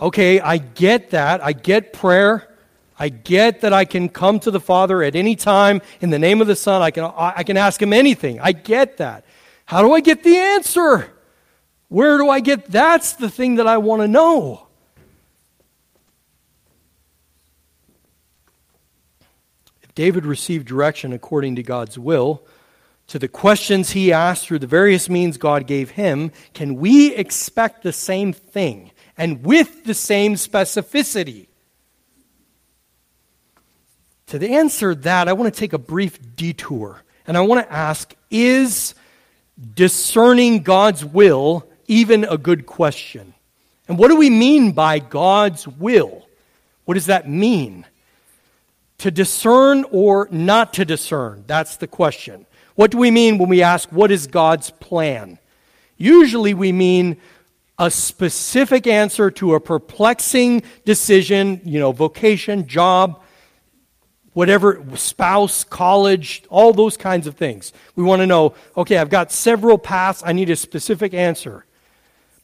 okay, 0.00 0.40
I 0.40 0.58
get 0.58 1.10
that. 1.10 1.42
I 1.42 1.52
get 1.52 1.92
prayer. 1.92 2.50
I 2.98 3.08
get 3.08 3.62
that 3.62 3.72
I 3.72 3.84
can 3.84 4.08
come 4.08 4.38
to 4.40 4.50
the 4.50 4.60
Father 4.60 5.02
at 5.02 5.16
any 5.16 5.34
time 5.34 5.80
in 6.00 6.10
the 6.10 6.18
name 6.18 6.40
of 6.40 6.46
the 6.46 6.56
Son. 6.56 6.82
I 6.82 6.90
can, 6.90 7.10
I 7.16 7.42
can 7.42 7.56
ask 7.56 7.80
Him 7.80 7.92
anything. 7.92 8.38
I 8.40 8.52
get 8.52 8.98
that. 8.98 9.24
How 9.66 9.82
do 9.82 9.92
I 9.92 10.00
get 10.00 10.22
the 10.22 10.36
answer? 10.36 11.10
Where 11.88 12.18
do 12.18 12.28
I 12.28 12.40
get? 12.40 12.66
That's 12.66 13.14
the 13.14 13.30
thing 13.30 13.56
that 13.56 13.66
I 13.66 13.78
want 13.78 14.02
to 14.02 14.08
know. 14.08 14.66
If 19.82 19.94
David 19.94 20.26
received 20.26 20.66
direction 20.66 21.12
according 21.12 21.56
to 21.56 21.62
God's 21.62 21.98
will, 21.98 22.42
to 23.08 23.18
the 23.18 23.28
questions 23.28 23.90
he 23.90 24.12
asked 24.12 24.46
through 24.46 24.60
the 24.60 24.66
various 24.66 25.08
means 25.08 25.36
God 25.36 25.66
gave 25.66 25.90
him, 25.90 26.32
can 26.52 26.76
we 26.76 27.14
expect 27.14 27.82
the 27.82 27.92
same 27.92 28.32
thing 28.32 28.90
and 29.16 29.44
with 29.44 29.84
the 29.84 29.94
same 29.94 30.34
specificity? 30.34 31.48
To 34.28 34.38
the 34.38 34.54
answer 34.54 34.94
that, 34.94 35.28
I 35.28 35.34
want 35.34 35.52
to 35.52 35.58
take 35.58 35.74
a 35.74 35.78
brief 35.78 36.18
detour 36.34 37.02
and 37.26 37.36
I 37.36 37.42
want 37.42 37.66
to 37.66 37.72
ask 37.72 38.14
is 38.30 38.94
discerning 39.74 40.62
God's 40.62 41.04
will 41.04 41.68
even 41.86 42.24
a 42.24 42.38
good 42.38 42.66
question? 42.66 43.34
And 43.88 43.98
what 43.98 44.08
do 44.08 44.16
we 44.16 44.30
mean 44.30 44.72
by 44.72 44.98
God's 44.98 45.68
will? 45.68 46.26
What 46.84 46.94
does 46.94 47.06
that 47.06 47.28
mean? 47.28 47.84
To 48.98 49.10
discern 49.10 49.84
or 49.90 50.28
not 50.30 50.74
to 50.74 50.84
discern? 50.84 51.44
That's 51.46 51.76
the 51.76 51.86
question. 51.86 52.46
What 52.74 52.90
do 52.90 52.98
we 52.98 53.10
mean 53.10 53.38
when 53.38 53.48
we 53.48 53.62
ask, 53.62 53.90
what 53.90 54.10
is 54.10 54.26
God's 54.26 54.70
plan? 54.70 55.38
Usually 55.96 56.54
we 56.54 56.72
mean 56.72 57.16
a 57.78 57.90
specific 57.90 58.86
answer 58.86 59.30
to 59.32 59.54
a 59.54 59.60
perplexing 59.60 60.62
decision, 60.84 61.60
you 61.64 61.78
know, 61.78 61.92
vocation, 61.92 62.66
job, 62.66 63.20
whatever, 64.32 64.84
spouse, 64.96 65.64
college, 65.64 66.42
all 66.50 66.72
those 66.72 66.96
kinds 66.96 67.26
of 67.26 67.36
things. 67.36 67.72
We 67.96 68.04
want 68.04 68.20
to 68.20 68.26
know, 68.26 68.54
okay, 68.76 68.98
I've 68.98 69.10
got 69.10 69.32
several 69.32 69.78
paths, 69.78 70.22
I 70.24 70.32
need 70.32 70.50
a 70.50 70.56
specific 70.56 71.14
answer. 71.14 71.64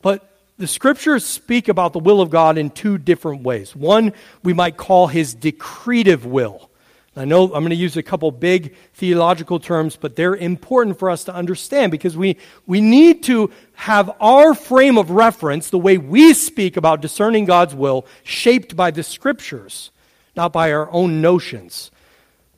But 0.01 0.27
the 0.57 0.67
scriptures 0.67 1.25
speak 1.25 1.69
about 1.69 1.93
the 1.93 1.99
will 1.99 2.21
of 2.21 2.31
God 2.31 2.59
in 2.59 2.71
two 2.71 2.99
different 2.99 3.43
ways. 3.43 3.75
One, 3.75 4.13
we 4.43 4.53
might 4.53 4.77
call 4.77 5.09
his 5.09 5.35
decretive 5.35 6.25
will. 6.25 6.70
I 7.17 7.25
know 7.25 7.45
I'm 7.45 7.51
going 7.51 7.71
to 7.71 7.77
use 7.77 7.97
a 7.97 8.05
couple 8.05 8.31
big 8.31 8.77
theological 8.95 9.59
terms, 9.59 9.97
but 9.97 10.15
they're 10.15 10.37
important 10.37 10.99
for 10.99 11.11
us 11.11 11.25
to 11.25 11.35
understand 11.35 11.91
because 11.91 12.17
we, 12.17 12.37
we 12.67 12.81
need 12.81 13.25
to 13.25 13.51
have 13.75 14.15
our 14.21 14.55
frame 14.55 14.97
of 14.97 15.11
reference, 15.11 15.71
the 15.71 15.79
way 15.79 15.99
we 15.99 16.33
speak 16.35 16.77
about 16.77 17.01
discerning 17.01 17.47
God's 17.47 17.75
will, 17.75 18.07
shaped 18.23 18.77
by 18.77 18.93
the 18.93 19.03
scriptures, 19.03 19.91
not 20.37 20.53
by 20.53 20.73
our 20.73 20.89
own 20.93 21.21
notions. 21.21 21.91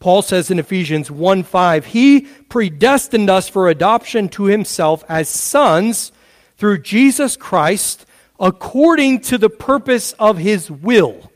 Paul 0.01 0.21
says 0.21 0.51
in 0.51 0.59
Ephesians 0.59 1.11
1 1.11 1.45
5, 1.45 1.87
He 1.87 2.23
predestined 2.51 3.31
us 3.31 3.49
for 3.49 3.69
adoption 3.69 4.29
to 4.31 4.45
Himself 4.45 5.03
as 5.09 5.31
sons 5.31 6.13
through 6.59 6.83
Jesus 6.83 7.39
Christ 7.39 8.05
according 8.39 9.21
to 9.23 9.39
the 9.39 9.49
purpose 9.49 10.13
of 10.19 10.37
His 10.37 10.71
will 10.71 11.32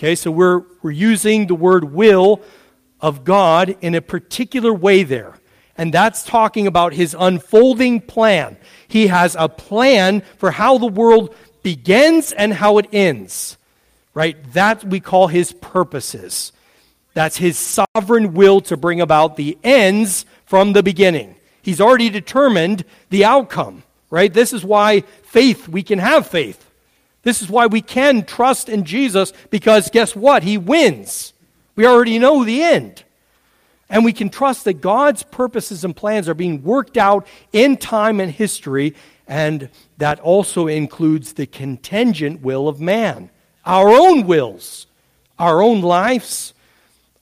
Okay, 0.00 0.14
so 0.14 0.30
we're, 0.30 0.62
we're 0.80 0.92
using 0.92 1.46
the 1.46 1.54
word 1.54 1.84
will 1.84 2.40
of 3.02 3.22
God 3.22 3.76
in 3.82 3.94
a 3.94 4.00
particular 4.00 4.72
way 4.72 5.02
there. 5.02 5.34
And 5.76 5.92
that's 5.92 6.22
talking 6.22 6.66
about 6.66 6.94
his 6.94 7.14
unfolding 7.18 8.00
plan. 8.00 8.56
He 8.88 9.08
has 9.08 9.36
a 9.38 9.50
plan 9.50 10.22
for 10.38 10.52
how 10.52 10.78
the 10.78 10.86
world 10.86 11.34
begins 11.62 12.32
and 12.32 12.54
how 12.54 12.78
it 12.78 12.86
ends. 12.94 13.58
Right? 14.14 14.38
That 14.54 14.82
we 14.84 15.00
call 15.00 15.26
his 15.26 15.52
purposes. 15.52 16.52
That's 17.12 17.36
his 17.36 17.58
sovereign 17.58 18.32
will 18.32 18.62
to 18.62 18.78
bring 18.78 19.02
about 19.02 19.36
the 19.36 19.58
ends 19.62 20.24
from 20.46 20.72
the 20.72 20.82
beginning. 20.82 21.36
He's 21.60 21.78
already 21.78 22.08
determined 22.08 22.86
the 23.10 23.26
outcome, 23.26 23.82
right? 24.08 24.32
This 24.32 24.54
is 24.54 24.64
why 24.64 25.02
faith, 25.24 25.68
we 25.68 25.82
can 25.82 25.98
have 25.98 26.26
faith. 26.26 26.69
This 27.22 27.42
is 27.42 27.50
why 27.50 27.66
we 27.66 27.82
can 27.82 28.24
trust 28.24 28.68
in 28.68 28.84
Jesus 28.84 29.32
because 29.50 29.90
guess 29.90 30.16
what? 30.16 30.42
He 30.42 30.56
wins. 30.56 31.32
We 31.76 31.86
already 31.86 32.18
know 32.18 32.44
the 32.44 32.62
end. 32.62 33.04
And 33.88 34.04
we 34.04 34.12
can 34.12 34.30
trust 34.30 34.64
that 34.64 34.80
God's 34.80 35.24
purposes 35.24 35.84
and 35.84 35.94
plans 35.94 36.28
are 36.28 36.34
being 36.34 36.62
worked 36.62 36.96
out 36.96 37.26
in 37.52 37.76
time 37.76 38.20
and 38.20 38.30
history, 38.30 38.94
and 39.26 39.68
that 39.98 40.20
also 40.20 40.68
includes 40.68 41.32
the 41.32 41.46
contingent 41.46 42.40
will 42.40 42.68
of 42.68 42.80
man, 42.80 43.30
our 43.66 43.88
own 43.88 44.26
wills, 44.26 44.86
our 45.38 45.60
own 45.60 45.80
lives. 45.80 46.54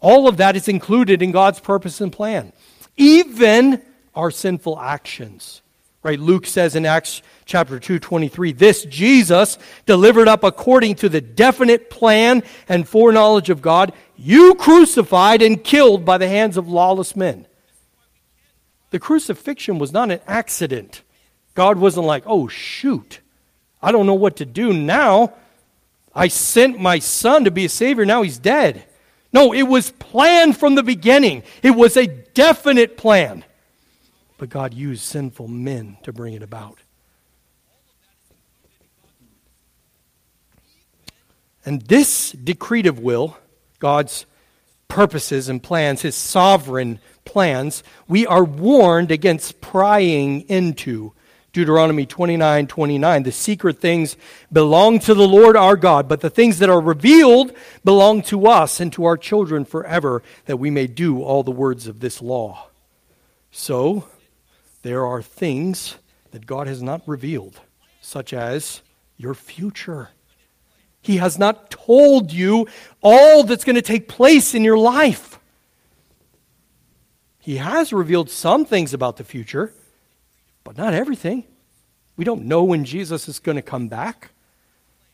All 0.00 0.28
of 0.28 0.36
that 0.36 0.56
is 0.56 0.68
included 0.68 1.22
in 1.22 1.32
God's 1.32 1.58
purpose 1.58 2.02
and 2.02 2.12
plan, 2.12 2.52
even 2.98 3.82
our 4.14 4.30
sinful 4.30 4.78
actions. 4.78 5.62
Right? 6.02 6.18
Luke 6.18 6.46
says 6.46 6.76
in 6.76 6.86
Acts 6.86 7.22
chapter 7.44 7.80
2 7.80 7.98
23 7.98 8.52
this 8.52 8.84
Jesus 8.84 9.58
delivered 9.84 10.28
up 10.28 10.44
according 10.44 10.94
to 10.96 11.08
the 11.08 11.20
definite 11.20 11.90
plan 11.90 12.44
and 12.68 12.88
foreknowledge 12.88 13.50
of 13.50 13.60
God 13.60 13.92
you 14.16 14.54
crucified 14.54 15.42
and 15.42 15.62
killed 15.62 16.04
by 16.04 16.18
the 16.18 16.28
hands 16.28 16.56
of 16.56 16.68
lawless 16.68 17.16
men. 17.16 17.46
The 18.90 18.98
crucifixion 18.98 19.78
was 19.78 19.92
not 19.92 20.10
an 20.10 20.20
accident. 20.26 21.02
God 21.54 21.78
wasn't 21.78 22.06
like, 22.06 22.22
"Oh 22.26 22.46
shoot. 22.46 23.20
I 23.82 23.90
don't 23.90 24.06
know 24.06 24.14
what 24.14 24.36
to 24.36 24.44
do 24.46 24.72
now. 24.72 25.34
I 26.14 26.28
sent 26.28 26.80
my 26.80 27.00
son 27.00 27.44
to 27.44 27.50
be 27.50 27.64
a 27.64 27.68
savior 27.68 28.04
now 28.04 28.22
he's 28.22 28.38
dead." 28.38 28.84
No, 29.32 29.52
it 29.52 29.64
was 29.64 29.90
planned 29.90 30.56
from 30.56 30.74
the 30.74 30.82
beginning. 30.82 31.42
It 31.62 31.72
was 31.72 31.96
a 31.96 32.06
definite 32.06 32.96
plan 32.96 33.44
but 34.38 34.48
God 34.48 34.72
used 34.72 35.02
sinful 35.02 35.48
men 35.48 35.98
to 36.04 36.12
bring 36.12 36.34
it 36.34 36.42
about. 36.42 36.78
And 41.66 41.82
this 41.82 42.32
decretive 42.32 42.98
will, 42.98 43.36
God's 43.78 44.24
purposes 44.86 45.50
and 45.50 45.62
plans, 45.62 46.00
his 46.00 46.14
sovereign 46.14 46.98
plans, 47.26 47.82
we 48.06 48.26
are 48.26 48.44
warned 48.44 49.10
against 49.10 49.60
prying 49.60 50.42
into. 50.48 51.12
Deuteronomy 51.52 52.06
29 52.06 52.66
29. 52.68 53.22
The 53.22 53.32
secret 53.32 53.80
things 53.80 54.16
belong 54.52 54.98
to 55.00 55.14
the 55.14 55.26
Lord 55.26 55.56
our 55.56 55.76
God, 55.76 56.08
but 56.08 56.20
the 56.20 56.30
things 56.30 56.58
that 56.60 56.70
are 56.70 56.80
revealed 56.80 57.52
belong 57.84 58.22
to 58.22 58.46
us 58.46 58.80
and 58.80 58.92
to 58.92 59.04
our 59.04 59.16
children 59.16 59.64
forever, 59.64 60.22
that 60.46 60.58
we 60.58 60.70
may 60.70 60.86
do 60.86 61.22
all 61.22 61.42
the 61.42 61.50
words 61.50 61.86
of 61.86 62.00
this 62.00 62.22
law. 62.22 62.68
So, 63.50 64.06
there 64.88 65.04
are 65.04 65.20
things 65.20 65.96
that 66.30 66.46
God 66.46 66.66
has 66.66 66.82
not 66.82 67.02
revealed, 67.06 67.60
such 68.00 68.32
as 68.32 68.80
your 69.18 69.34
future. 69.34 70.08
He 71.02 71.18
has 71.18 71.38
not 71.38 71.70
told 71.70 72.32
you 72.32 72.66
all 73.02 73.44
that's 73.44 73.64
going 73.64 73.76
to 73.76 73.82
take 73.82 74.08
place 74.08 74.54
in 74.54 74.64
your 74.64 74.78
life. 74.78 75.38
He 77.38 77.58
has 77.58 77.92
revealed 77.92 78.30
some 78.30 78.64
things 78.64 78.94
about 78.94 79.18
the 79.18 79.24
future, 79.24 79.74
but 80.64 80.78
not 80.78 80.94
everything. 80.94 81.44
We 82.16 82.24
don't 82.24 82.46
know 82.46 82.64
when 82.64 82.86
Jesus 82.86 83.28
is 83.28 83.40
going 83.40 83.56
to 83.56 83.62
come 83.62 83.88
back. 83.88 84.30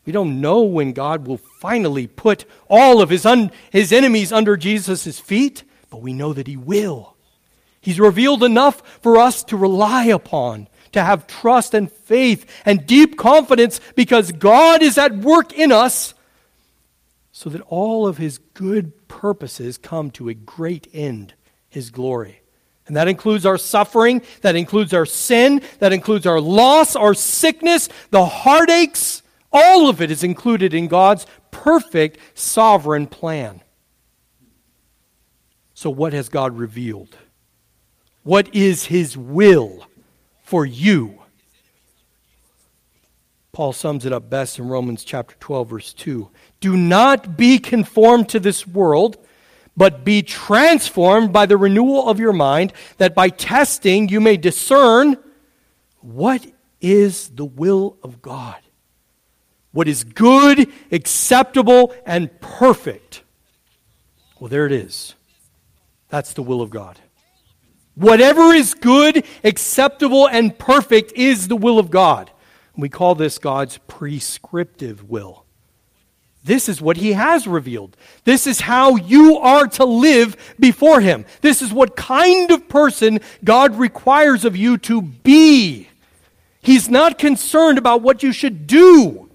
We 0.06 0.12
don't 0.12 0.40
know 0.40 0.60
when 0.60 0.92
God 0.92 1.26
will 1.26 1.38
finally 1.38 2.06
put 2.06 2.44
all 2.70 3.02
of 3.02 3.10
his, 3.10 3.26
un- 3.26 3.50
his 3.72 3.92
enemies 3.92 4.30
under 4.30 4.56
Jesus' 4.56 5.18
feet, 5.18 5.64
but 5.90 6.00
we 6.00 6.12
know 6.12 6.32
that 6.32 6.46
he 6.46 6.56
will. 6.56 7.13
He's 7.84 8.00
revealed 8.00 8.42
enough 8.42 8.82
for 9.02 9.18
us 9.18 9.44
to 9.44 9.58
rely 9.58 10.06
upon, 10.06 10.68
to 10.92 11.04
have 11.04 11.26
trust 11.26 11.74
and 11.74 11.92
faith 11.92 12.50
and 12.64 12.86
deep 12.86 13.18
confidence 13.18 13.78
because 13.94 14.32
God 14.32 14.82
is 14.82 14.96
at 14.96 15.14
work 15.14 15.52
in 15.52 15.70
us 15.70 16.14
so 17.30 17.50
that 17.50 17.60
all 17.62 18.06
of 18.06 18.16
his 18.16 18.38
good 18.38 19.06
purposes 19.06 19.76
come 19.76 20.10
to 20.12 20.30
a 20.30 20.34
great 20.34 20.88
end, 20.94 21.34
his 21.68 21.90
glory. 21.90 22.40
And 22.86 22.96
that 22.96 23.06
includes 23.06 23.44
our 23.44 23.58
suffering, 23.58 24.22
that 24.40 24.56
includes 24.56 24.94
our 24.94 25.04
sin, 25.04 25.60
that 25.80 25.92
includes 25.92 26.24
our 26.24 26.40
loss, 26.40 26.96
our 26.96 27.12
sickness, 27.12 27.90
the 28.08 28.24
heartaches. 28.24 29.22
All 29.52 29.90
of 29.90 30.00
it 30.00 30.10
is 30.10 30.24
included 30.24 30.72
in 30.72 30.88
God's 30.88 31.26
perfect 31.50 32.18
sovereign 32.32 33.08
plan. 33.08 33.60
So, 35.74 35.90
what 35.90 36.14
has 36.14 36.30
God 36.30 36.56
revealed? 36.56 37.14
What 38.24 38.54
is 38.54 38.86
his 38.86 39.18
will 39.18 39.86
for 40.42 40.64
you? 40.64 41.20
Paul 43.52 43.72
sums 43.72 44.04
it 44.04 44.12
up 44.12 44.28
best 44.28 44.58
in 44.58 44.66
Romans 44.66 45.04
chapter 45.04 45.36
12 45.38 45.68
verse 45.68 45.92
2. 45.92 46.30
Do 46.58 46.76
not 46.76 47.36
be 47.36 47.58
conformed 47.58 48.30
to 48.30 48.40
this 48.40 48.66
world, 48.66 49.18
but 49.76 50.04
be 50.04 50.22
transformed 50.22 51.32
by 51.32 51.44
the 51.46 51.58
renewal 51.58 52.08
of 52.08 52.18
your 52.18 52.32
mind, 52.32 52.72
that 52.96 53.14
by 53.14 53.28
testing 53.28 54.08
you 54.08 54.20
may 54.20 54.36
discern 54.36 55.18
What 56.00 56.46
is 56.80 57.28
the 57.28 57.44
will 57.44 57.98
of 58.02 58.22
God? 58.22 58.60
What 59.72 59.86
is 59.86 60.02
good, 60.02 60.72
acceptable, 60.90 61.94
and 62.06 62.30
perfect? 62.40 63.22
Well, 64.38 64.48
there 64.48 64.66
it 64.66 64.72
is. 64.72 65.14
That's 66.08 66.32
the 66.32 66.42
will 66.42 66.62
of 66.62 66.70
God. 66.70 67.00
Whatever 67.94 68.52
is 68.52 68.74
good, 68.74 69.24
acceptable, 69.44 70.28
and 70.28 70.58
perfect 70.58 71.12
is 71.12 71.48
the 71.48 71.56
will 71.56 71.78
of 71.78 71.90
God. 71.90 72.30
We 72.76 72.88
call 72.88 73.14
this 73.14 73.38
God's 73.38 73.78
prescriptive 73.86 75.08
will. 75.08 75.44
This 76.44 76.68
is 76.68 76.82
what 76.82 76.98
He 76.98 77.12
has 77.12 77.46
revealed. 77.46 77.96
This 78.24 78.46
is 78.46 78.60
how 78.60 78.96
you 78.96 79.38
are 79.38 79.66
to 79.68 79.84
live 79.84 80.54
before 80.58 81.00
Him. 81.00 81.24
This 81.40 81.62
is 81.62 81.72
what 81.72 81.96
kind 81.96 82.50
of 82.50 82.68
person 82.68 83.20
God 83.44 83.76
requires 83.76 84.44
of 84.44 84.56
you 84.56 84.76
to 84.78 85.00
be. 85.00 85.88
He's 86.60 86.88
not 86.88 87.18
concerned 87.18 87.78
about 87.78 88.02
what 88.02 88.22
you 88.22 88.32
should 88.32 88.66
do, 88.66 89.30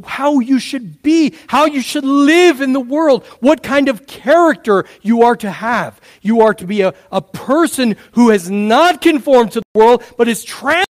but 0.00 0.10
how 0.10 0.40
you 0.40 0.58
should 0.58 1.02
be, 1.02 1.34
how 1.46 1.66
you 1.66 1.80
should 1.80 2.04
live 2.04 2.60
in 2.60 2.72
the 2.72 2.80
world, 2.80 3.24
what 3.40 3.62
kind 3.62 3.88
of 3.88 4.06
character 4.06 4.84
you 5.02 5.22
are 5.22 5.36
to 5.36 5.50
have. 5.50 6.00
You 6.20 6.40
are 6.40 6.54
to 6.54 6.66
be 6.66 6.80
a, 6.80 6.94
a 7.12 7.20
person 7.22 7.96
who 8.12 8.30
has 8.30 8.50
not 8.50 9.00
conformed 9.00 9.52
to 9.52 9.60
the 9.60 9.78
world, 9.78 10.02
but 10.16 10.28
is 10.28 10.42
transformed 10.42 10.88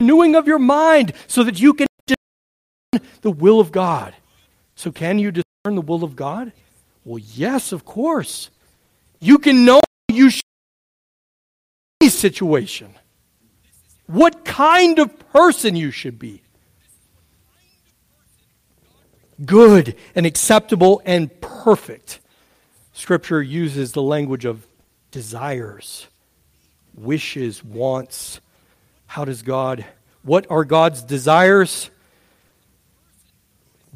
renewing 0.00 0.34
of 0.36 0.46
your 0.46 0.58
mind 0.58 1.12
so 1.26 1.42
that 1.44 1.60
you 1.60 1.74
can 1.74 1.86
discern 2.06 3.06
the 3.22 3.30
will 3.30 3.60
of 3.60 3.72
God. 3.72 4.14
So, 4.74 4.92
can 4.92 5.18
you 5.18 5.30
discern 5.30 5.74
the 5.74 5.80
will 5.80 6.04
of 6.04 6.14
God? 6.14 6.52
Well, 7.04 7.18
yes, 7.18 7.72
of 7.72 7.84
course. 7.84 8.50
You 9.20 9.38
can 9.38 9.64
know 9.64 9.80
you 10.08 10.30
should 10.30 10.42
be 11.98 12.08
situation. 12.08 12.94
What 14.06 14.44
kind 14.44 14.98
of 14.98 15.18
person 15.32 15.74
you 15.74 15.90
should 15.90 16.18
be. 16.18 16.42
Good 19.44 19.96
and 20.14 20.26
acceptable 20.26 21.00
and 21.04 21.40
perfect. 21.40 22.20
Scripture 22.92 23.42
uses 23.42 23.92
the 23.92 24.02
language 24.02 24.44
of 24.44 24.66
desires, 25.10 26.06
wishes, 26.94 27.62
wants, 27.62 28.40
how 29.06 29.24
does 29.24 29.42
God, 29.42 29.84
what 30.22 30.46
are 30.50 30.64
God's 30.64 31.02
desires? 31.02 31.90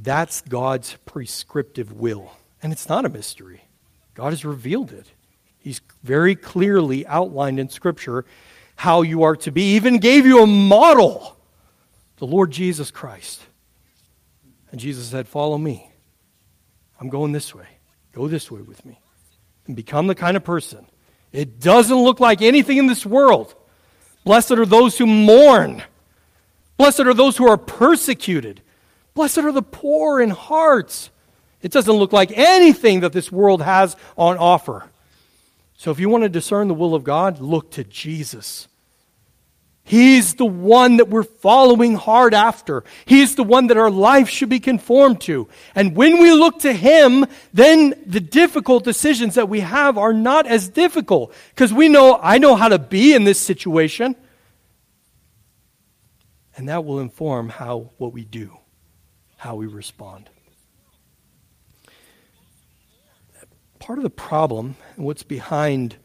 That's 0.01 0.41
God's 0.41 0.97
prescriptive 1.05 1.93
will. 1.93 2.33
And 2.63 2.73
it's 2.73 2.89
not 2.89 3.05
a 3.05 3.09
mystery. 3.09 3.63
God 4.15 4.31
has 4.31 4.45
revealed 4.45 4.93
it. 4.93 5.07
He's 5.59 5.81
very 6.03 6.35
clearly 6.35 7.07
outlined 7.07 7.61
in 7.61 7.69
Scripture 7.69 8.25
how 8.77 9.03
you 9.03 9.23
are 9.23 9.37
to 9.37 9.53
be, 9.53 9.75
even 9.75 9.99
gave 9.99 10.27
you 10.27 10.43
a 10.43 10.47
model 10.47 11.37
the 12.17 12.27
Lord 12.27 12.51
Jesus 12.51 12.91
Christ. 12.91 13.41
And 14.73 14.81
Jesus 14.81 15.07
said, 15.07 15.29
Follow 15.29 15.57
me. 15.57 15.89
I'm 16.99 17.09
going 17.09 17.33
this 17.33 17.55
way. 17.55 17.67
Go 18.13 18.27
this 18.27 18.51
way 18.51 18.63
with 18.63 18.85
me. 18.85 18.99
And 19.67 19.77
become 19.77 20.09
the 20.09 20.15
kind 20.15 20.37
of 20.37 20.43
person. 20.43 20.87
It 21.31 21.61
doesn't 21.61 21.97
look 21.97 22.19
like 22.19 22.43
anything 22.43 22.79
in 22.79 22.87
this 22.87 23.07
world. 23.07 23.55
Blessed 24.25 24.53
are 24.53 24.67
those 24.67 24.99
who 24.99 25.07
mourn. 25.07 25.83
Blessed 26.77 27.01
are 27.01 27.15
those 27.15 27.37
who 27.37 27.49
are 27.49 27.57
persecuted. 27.57 28.63
Blessed 29.15 29.39
are 29.39 29.53
the 29.53 29.63
poor 29.63 30.21
in 30.21 30.31
hearts. 30.31 31.11
It 31.61 31.71
doesn't 31.71 31.95
look 31.95 32.13
like 32.13 32.33
anything 32.37 33.01
that 33.01 33.13
this 33.13 33.31
world 33.31 33.63
has 33.63 33.97
on 34.17 34.37
offer. 34.37 34.91
So 35.77 35.91
if 35.91 36.01
you 36.01 36.09
want 36.09 36.23
to 36.25 36.29
discern 36.29 36.69
the 36.69 36.75
will 36.75 36.95
of 36.95 37.05
God, 37.05 37.41
look 37.41 37.71
to 37.73 37.85
Jesus. 37.85 38.69
He's 39.85 40.35
the 40.35 40.47
one 40.47 40.99
that 40.99 41.09
we're 41.09 41.25
following 41.25 41.95
hard 41.97 42.35
after. 42.35 42.85
He's 43.05 43.35
the 43.35 43.43
one 43.43 43.67
that 43.67 43.77
our 43.77 43.91
life 43.91 44.29
should 44.29 44.49
be 44.49 44.61
conformed 44.61 45.21
to. 45.23 45.49
And 45.75 45.97
when 45.97 46.21
we 46.21 46.33
look 46.33 46.61
to 46.61 46.73
Him, 46.73 47.27
then 47.53 47.95
the 48.07 48.21
difficult 48.21 48.85
decisions 48.85 49.35
that 49.35 49.49
we 49.49 49.61
have 49.61 49.99
are 49.99 50.13
not 50.13 50.47
as 50.47 50.69
difficult. 50.69 51.35
Because 51.51 51.73
we 51.73 51.89
know, 51.89 52.19
I 52.23 52.39
know 52.39 52.55
how 52.55 52.69
to 52.69 52.79
be 52.79 53.13
in 53.13 53.25
this 53.25 53.41
situation. 53.41 54.15
And 56.57 56.69
that 56.69 56.85
will 56.85 57.01
inform 57.01 57.49
how, 57.49 57.91
what 57.99 58.13
we 58.13 58.25
do, 58.25 58.57
how 59.37 59.57
we 59.57 59.67
respond. 59.67 60.31
Part 63.81 63.99
of 63.99 64.05
the 64.05 64.11
problem, 64.11 64.77
and 64.97 65.05
what's 65.05 65.25
behind 65.25 65.97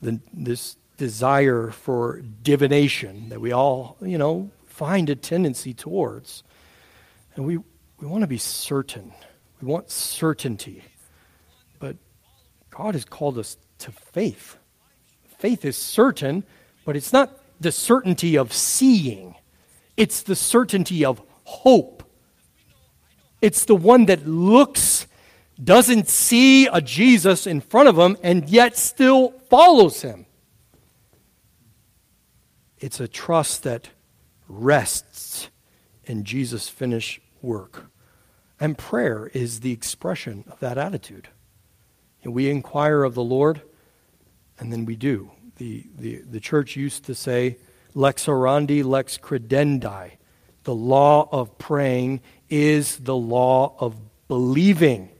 the, 0.00 0.18
this 0.32 0.76
desire 0.96 1.70
for 1.70 2.22
divination 2.42 3.28
that 3.28 3.40
we 3.40 3.52
all, 3.52 3.96
you 4.00 4.18
know, 4.18 4.50
find 4.66 5.08
a 5.10 5.16
tendency 5.16 5.74
towards. 5.74 6.42
And 7.34 7.46
we, 7.46 7.58
we 7.98 8.06
want 8.06 8.22
to 8.22 8.26
be 8.26 8.38
certain. 8.38 9.12
We 9.60 9.68
want 9.68 9.90
certainty. 9.90 10.82
But 11.78 11.96
God 12.70 12.94
has 12.94 13.04
called 13.04 13.38
us 13.38 13.56
to 13.78 13.92
faith. 13.92 14.56
Faith 15.38 15.64
is 15.64 15.76
certain, 15.76 16.44
but 16.84 16.96
it's 16.96 17.12
not 17.12 17.38
the 17.60 17.72
certainty 17.72 18.36
of 18.36 18.52
seeing, 18.52 19.34
it's 19.96 20.22
the 20.22 20.36
certainty 20.36 21.04
of 21.04 21.22
hope. 21.44 22.02
It's 23.40 23.64
the 23.64 23.76
one 23.76 24.06
that 24.06 24.26
looks, 24.26 25.06
doesn't 25.62 26.08
see 26.08 26.66
a 26.66 26.80
Jesus 26.80 27.46
in 27.46 27.60
front 27.60 27.88
of 27.88 27.98
him, 27.98 28.16
and 28.22 28.48
yet 28.48 28.76
still 28.76 29.30
follows 29.50 30.02
him. 30.02 30.26
It's 32.86 33.00
a 33.00 33.08
trust 33.08 33.64
that 33.64 33.88
rests 34.46 35.48
in 36.04 36.22
Jesus' 36.22 36.68
finished 36.68 37.18
work. 37.42 37.86
And 38.60 38.78
prayer 38.78 39.28
is 39.34 39.58
the 39.58 39.72
expression 39.72 40.44
of 40.46 40.60
that 40.60 40.78
attitude. 40.78 41.26
And 42.22 42.32
we 42.32 42.48
inquire 42.48 43.02
of 43.02 43.14
the 43.14 43.24
Lord, 43.24 43.60
and 44.60 44.72
then 44.72 44.84
we 44.84 44.94
do. 44.94 45.32
The, 45.56 45.84
the, 45.98 46.18
the 46.18 46.38
church 46.38 46.76
used 46.76 47.06
to 47.06 47.16
say, 47.16 47.56
lex 47.92 48.26
orandi, 48.26 48.84
lex 48.84 49.18
credendi. 49.18 50.12
The 50.62 50.74
law 50.76 51.28
of 51.32 51.58
praying 51.58 52.20
is 52.48 52.98
the 52.98 53.16
law 53.16 53.74
of 53.80 53.96
believing. 54.28 55.10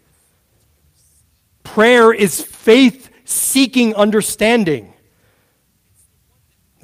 Prayer 1.64 2.12
is 2.12 2.40
faith 2.40 3.10
seeking 3.24 3.92
understanding. 3.96 4.92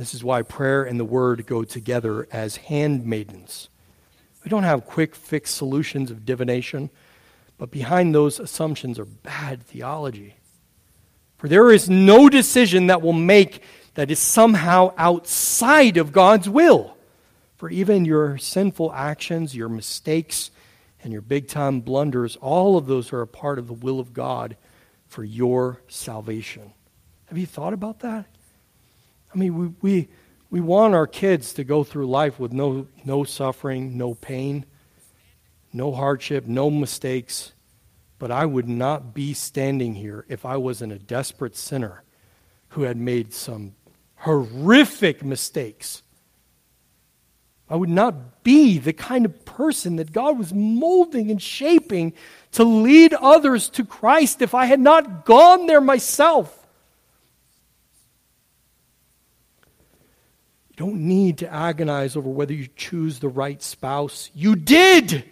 This 0.03 0.15
is 0.15 0.25
why 0.25 0.43
prayer 0.43 0.83
and 0.83 0.99
the 0.99 1.05
word 1.05 1.47
go 1.47 1.62
together 1.62 2.27
as 2.33 2.57
handmaidens. 2.57 3.69
We 4.43 4.49
don't 4.49 4.65
have 4.65 4.85
quick 4.85 5.15
fix 5.15 5.53
solutions 5.53 6.11
of 6.11 6.27
divination, 6.27 6.91
but 7.57 7.71
behind 7.71 8.12
those 8.12 8.41
assumptions 8.41 8.99
are 8.99 9.05
bad 9.05 9.62
theology. 9.62 10.35
For 11.37 11.47
there 11.47 11.71
is 11.71 11.88
no 11.88 12.29
decision 12.29 12.88
that 12.88 13.01
will 13.01 13.12
make 13.12 13.62
that 13.95 14.11
is 14.11 14.19
somehow 14.19 14.93
outside 14.99 15.97
of 15.99 16.11
God's 16.11 16.49
will. 16.49 16.97
For 17.55 17.71
even 17.71 18.05
your 18.05 18.38
sinful 18.38 18.93
actions, 18.93 19.55
your 19.55 19.69
mistakes, 19.69 20.51
and 21.05 21.12
your 21.12 21.23
big 21.23 21.47
time 21.47 21.79
blunders, 21.79 22.35
all 22.35 22.77
of 22.77 22.87
those 22.87 23.12
are 23.12 23.23
a 23.23 23.29
part 23.29 23.61
of 23.61 23.69
the 23.69 23.73
will 23.73 24.01
of 24.01 24.12
God 24.12 24.57
for 25.07 25.23
your 25.23 25.81
salvation. 25.87 26.73
Have 27.27 27.38
you 27.38 27.47
thought 27.47 27.73
about 27.73 28.01
that? 28.01 28.27
I 29.35 29.38
mean, 29.38 29.55
we, 29.57 29.68
we, 29.81 30.09
we 30.51 30.61
want 30.61 30.95
our 30.95 31.07
kids 31.07 31.55
to 31.55 31.64
go 31.64 31.85
through 31.85 32.07
life 32.07 32.38
with 32.38 32.53
no, 32.53 32.87
no 33.05 33.25
suffering, 33.25 33.97
no 33.97 34.14
pain, 34.14 34.66
no 35.73 35.92
hardship, 35.92 36.47
no 36.47 36.71
mistakes. 36.71 37.53
But 38.18 38.31
I 38.31 38.47
would 38.47 38.68
not 38.68 39.14
be 39.14 39.35
standing 39.35 39.95
here 39.95 40.25
if 40.29 40.45
I 40.45 40.57
wasn't 40.57 40.92
a 40.92 40.99
desperate 40.99 41.57
sinner 41.57 42.03
who 42.68 42.83
had 42.83 42.97
made 42.97 43.33
some 43.33 43.75
horrific 44.16 45.25
mistakes. 45.25 46.03
I 47.69 47.77
would 47.77 47.88
not 47.88 48.44
be 48.44 48.79
the 48.79 48.92
kind 48.92 49.25
of 49.25 49.44
person 49.46 49.96
that 49.96 50.13
God 50.13 50.38
was 50.38 50.52
molding 50.52 51.31
and 51.31 51.40
shaping 51.40 52.13
to 52.52 52.65
lead 52.65 53.15
others 53.15 53.71
to 53.71 53.85
Christ 53.85 54.42
if 54.42 54.54
I 54.54 54.67
had 54.67 54.81
not 54.81 55.25
gone 55.25 55.67
there 55.67 55.81
myself. 55.81 56.62
Don't 60.83 61.06
need 61.06 61.38
to 61.38 61.52
agonize 61.52 62.16
over 62.16 62.28
whether 62.28 62.52
you 62.52 62.66
choose 62.74 63.20
the 63.20 63.28
right 63.28 63.62
spouse. 63.62 64.33
You 64.35 64.56
did! 64.56 65.24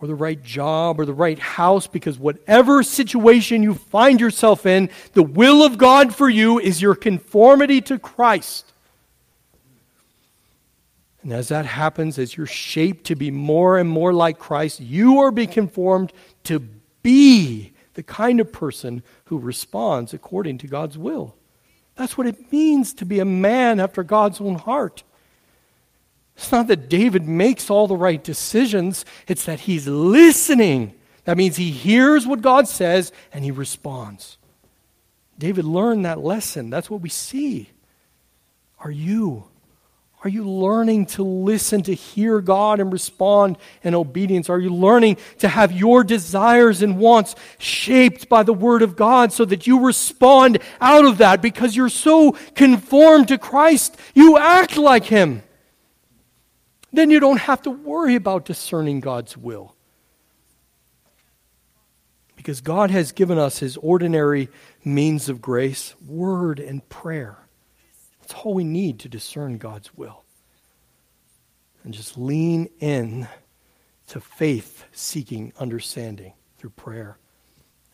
Or 0.00 0.08
the 0.08 0.14
right 0.16 0.42
job 0.42 0.98
or 0.98 1.06
the 1.06 1.14
right 1.14 1.38
house, 1.38 1.86
because 1.86 2.18
whatever 2.18 2.82
situation 2.82 3.62
you 3.62 3.74
find 3.74 4.20
yourself 4.20 4.66
in, 4.66 4.90
the 5.12 5.22
will 5.22 5.62
of 5.62 5.78
God 5.78 6.12
for 6.12 6.28
you 6.28 6.58
is 6.58 6.82
your 6.82 6.96
conformity 6.96 7.80
to 7.82 8.00
Christ. 8.00 8.72
And 11.22 11.32
as 11.32 11.46
that 11.46 11.64
happens, 11.64 12.18
as 12.18 12.36
you're 12.36 12.46
shaped 12.46 13.04
to 13.04 13.14
be 13.14 13.30
more 13.30 13.78
and 13.78 13.88
more 13.88 14.12
like 14.12 14.40
Christ, 14.40 14.80
you 14.80 15.20
are 15.20 15.30
being 15.30 15.48
conformed 15.48 16.12
to 16.42 16.58
be 17.04 17.72
the 17.92 18.02
kind 18.02 18.40
of 18.40 18.50
person 18.50 19.04
who 19.26 19.38
responds 19.38 20.12
according 20.12 20.58
to 20.58 20.66
God's 20.66 20.98
will. 20.98 21.36
That's 21.96 22.18
what 22.18 22.26
it 22.26 22.50
means 22.52 22.92
to 22.94 23.04
be 23.04 23.20
a 23.20 23.24
man 23.24 23.78
after 23.80 24.02
God's 24.02 24.40
own 24.40 24.56
heart. 24.56 25.04
It's 26.36 26.50
not 26.50 26.66
that 26.66 26.88
David 26.88 27.28
makes 27.28 27.70
all 27.70 27.86
the 27.86 27.96
right 27.96 28.22
decisions, 28.22 29.04
it's 29.28 29.44
that 29.44 29.60
he's 29.60 29.86
listening. 29.86 30.94
That 31.24 31.36
means 31.36 31.56
he 31.56 31.70
hears 31.70 32.26
what 32.26 32.42
God 32.42 32.68
says 32.68 33.12
and 33.32 33.44
he 33.44 33.50
responds. 33.50 34.36
David 35.38 35.64
learned 35.64 36.04
that 36.04 36.20
lesson. 36.20 36.70
That's 36.70 36.90
what 36.90 37.00
we 37.00 37.08
see. 37.08 37.70
Are 38.78 38.90
you? 38.90 39.44
Are 40.24 40.30
you 40.30 40.48
learning 40.48 41.04
to 41.06 41.22
listen, 41.22 41.82
to 41.82 41.92
hear 41.92 42.40
God 42.40 42.80
and 42.80 42.90
respond 42.90 43.58
in 43.82 43.94
obedience? 43.94 44.48
Are 44.48 44.58
you 44.58 44.70
learning 44.70 45.18
to 45.40 45.48
have 45.48 45.70
your 45.70 46.02
desires 46.02 46.80
and 46.80 46.96
wants 46.96 47.34
shaped 47.58 48.30
by 48.30 48.42
the 48.42 48.54
Word 48.54 48.80
of 48.80 48.96
God 48.96 49.34
so 49.34 49.44
that 49.44 49.66
you 49.66 49.84
respond 49.84 50.60
out 50.80 51.04
of 51.04 51.18
that 51.18 51.42
because 51.42 51.76
you're 51.76 51.90
so 51.90 52.32
conformed 52.54 53.28
to 53.28 53.36
Christ? 53.36 53.98
You 54.14 54.38
act 54.38 54.78
like 54.78 55.04
Him. 55.04 55.42
Then 56.90 57.10
you 57.10 57.20
don't 57.20 57.40
have 57.40 57.60
to 57.62 57.70
worry 57.70 58.14
about 58.14 58.46
discerning 58.46 59.00
God's 59.00 59.36
will. 59.36 59.76
Because 62.34 62.62
God 62.62 62.90
has 62.90 63.12
given 63.12 63.38
us 63.38 63.58
His 63.58 63.76
ordinary 63.76 64.48
means 64.86 65.28
of 65.28 65.42
grace, 65.42 65.94
word 66.06 66.60
and 66.60 66.88
prayer. 66.88 67.43
All 68.34 68.54
we 68.54 68.64
need 68.64 68.98
to 69.00 69.08
discern 69.08 69.58
God's 69.58 69.94
will. 69.94 70.24
And 71.82 71.92
just 71.92 72.16
lean 72.16 72.68
in 72.80 73.28
to 74.08 74.20
faith 74.20 74.84
seeking 74.92 75.52
understanding 75.58 76.32
through 76.58 76.70
prayer 76.70 77.18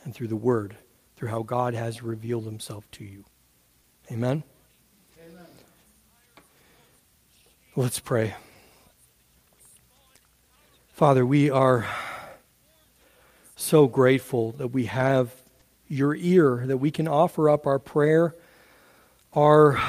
and 0.04 0.14
through 0.14 0.28
the 0.28 0.36
Word, 0.36 0.76
through 1.16 1.28
how 1.28 1.42
God 1.42 1.74
has 1.74 2.02
revealed 2.02 2.44
Himself 2.44 2.88
to 2.92 3.04
you. 3.04 3.24
Amen? 4.10 4.42
Amen. 5.28 5.46
Let's 7.76 8.00
pray. 8.00 8.34
Father, 10.92 11.24
we 11.24 11.50
are 11.50 11.86
so 13.56 13.86
grateful 13.86 14.52
that 14.52 14.68
we 14.68 14.86
have 14.86 15.34
your 15.88 16.14
ear, 16.14 16.64
that 16.66 16.76
we 16.78 16.90
can 16.90 17.08
offer 17.08 17.48
up 17.48 17.66
our 17.66 17.78
prayer, 17.78 18.34
our 19.32 19.80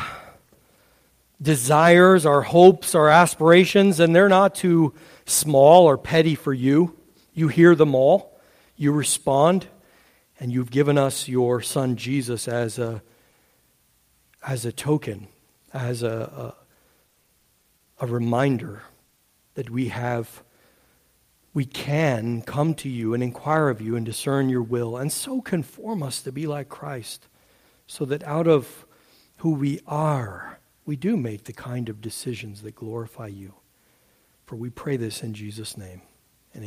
desires, 1.42 2.26
our 2.26 2.42
hopes, 2.42 2.94
our 2.94 3.10
aspirations, 3.10 4.00
and 4.00 4.16
they're 4.16 4.30
not 4.30 4.54
too 4.56 4.94
small 5.26 5.86
or 5.86 5.98
petty 5.98 6.36
for 6.36 6.54
you. 6.54 6.96
You 7.34 7.48
hear 7.48 7.76
them 7.76 7.96
all, 7.96 8.39
you 8.76 8.92
respond, 8.92 9.68
and 10.39 10.52
you've 10.52 10.72
given 10.72 10.98
us 10.98 11.28
your 11.28 11.62
son 11.62 11.96
Jesus 11.96 12.48
as 12.48 12.78
a, 12.78 13.02
as 14.46 14.66
a 14.66 14.72
token, 14.72 15.28
as 15.74 16.04
a, 16.04 16.54
a, 18.00 18.06
a 18.06 18.08
reminder 18.08 18.84
that 19.56 19.70
we 19.70 19.89
have 19.89 20.44
we 21.54 21.66
can 21.66 22.42
come 22.42 22.74
to 22.76 22.88
you 22.88 23.14
and 23.14 23.22
inquire 23.22 23.68
of 23.68 23.82
you 23.82 23.98
and 23.98 24.06
discern 24.06 24.48
your 24.48 24.62
will, 24.62 24.96
and 24.96 25.12
so 25.12 25.42
conform 25.42 26.02
us 26.02 26.22
to 26.22 26.32
be 26.32 26.48
like 26.48 26.70
Christ, 26.70 27.28
so 27.88 28.06
that 28.06 28.24
out 28.24 28.48
of 28.48 28.86
who 29.38 29.52
we 29.56 29.82
are, 29.86 30.60
we 30.86 30.96
do 30.96 31.16
make 31.16 31.44
the 31.44 31.54
kind 31.54 31.90
of 31.90 32.02
decisions 32.02 32.62
that 32.62 32.76
glorify 32.76 33.28
you. 33.28 33.56
For 34.46 34.56
we 34.56 34.70
pray 34.70 34.98
this 34.98 35.24
in 35.24 35.34
Jesus' 35.34 35.78
name. 35.78 36.02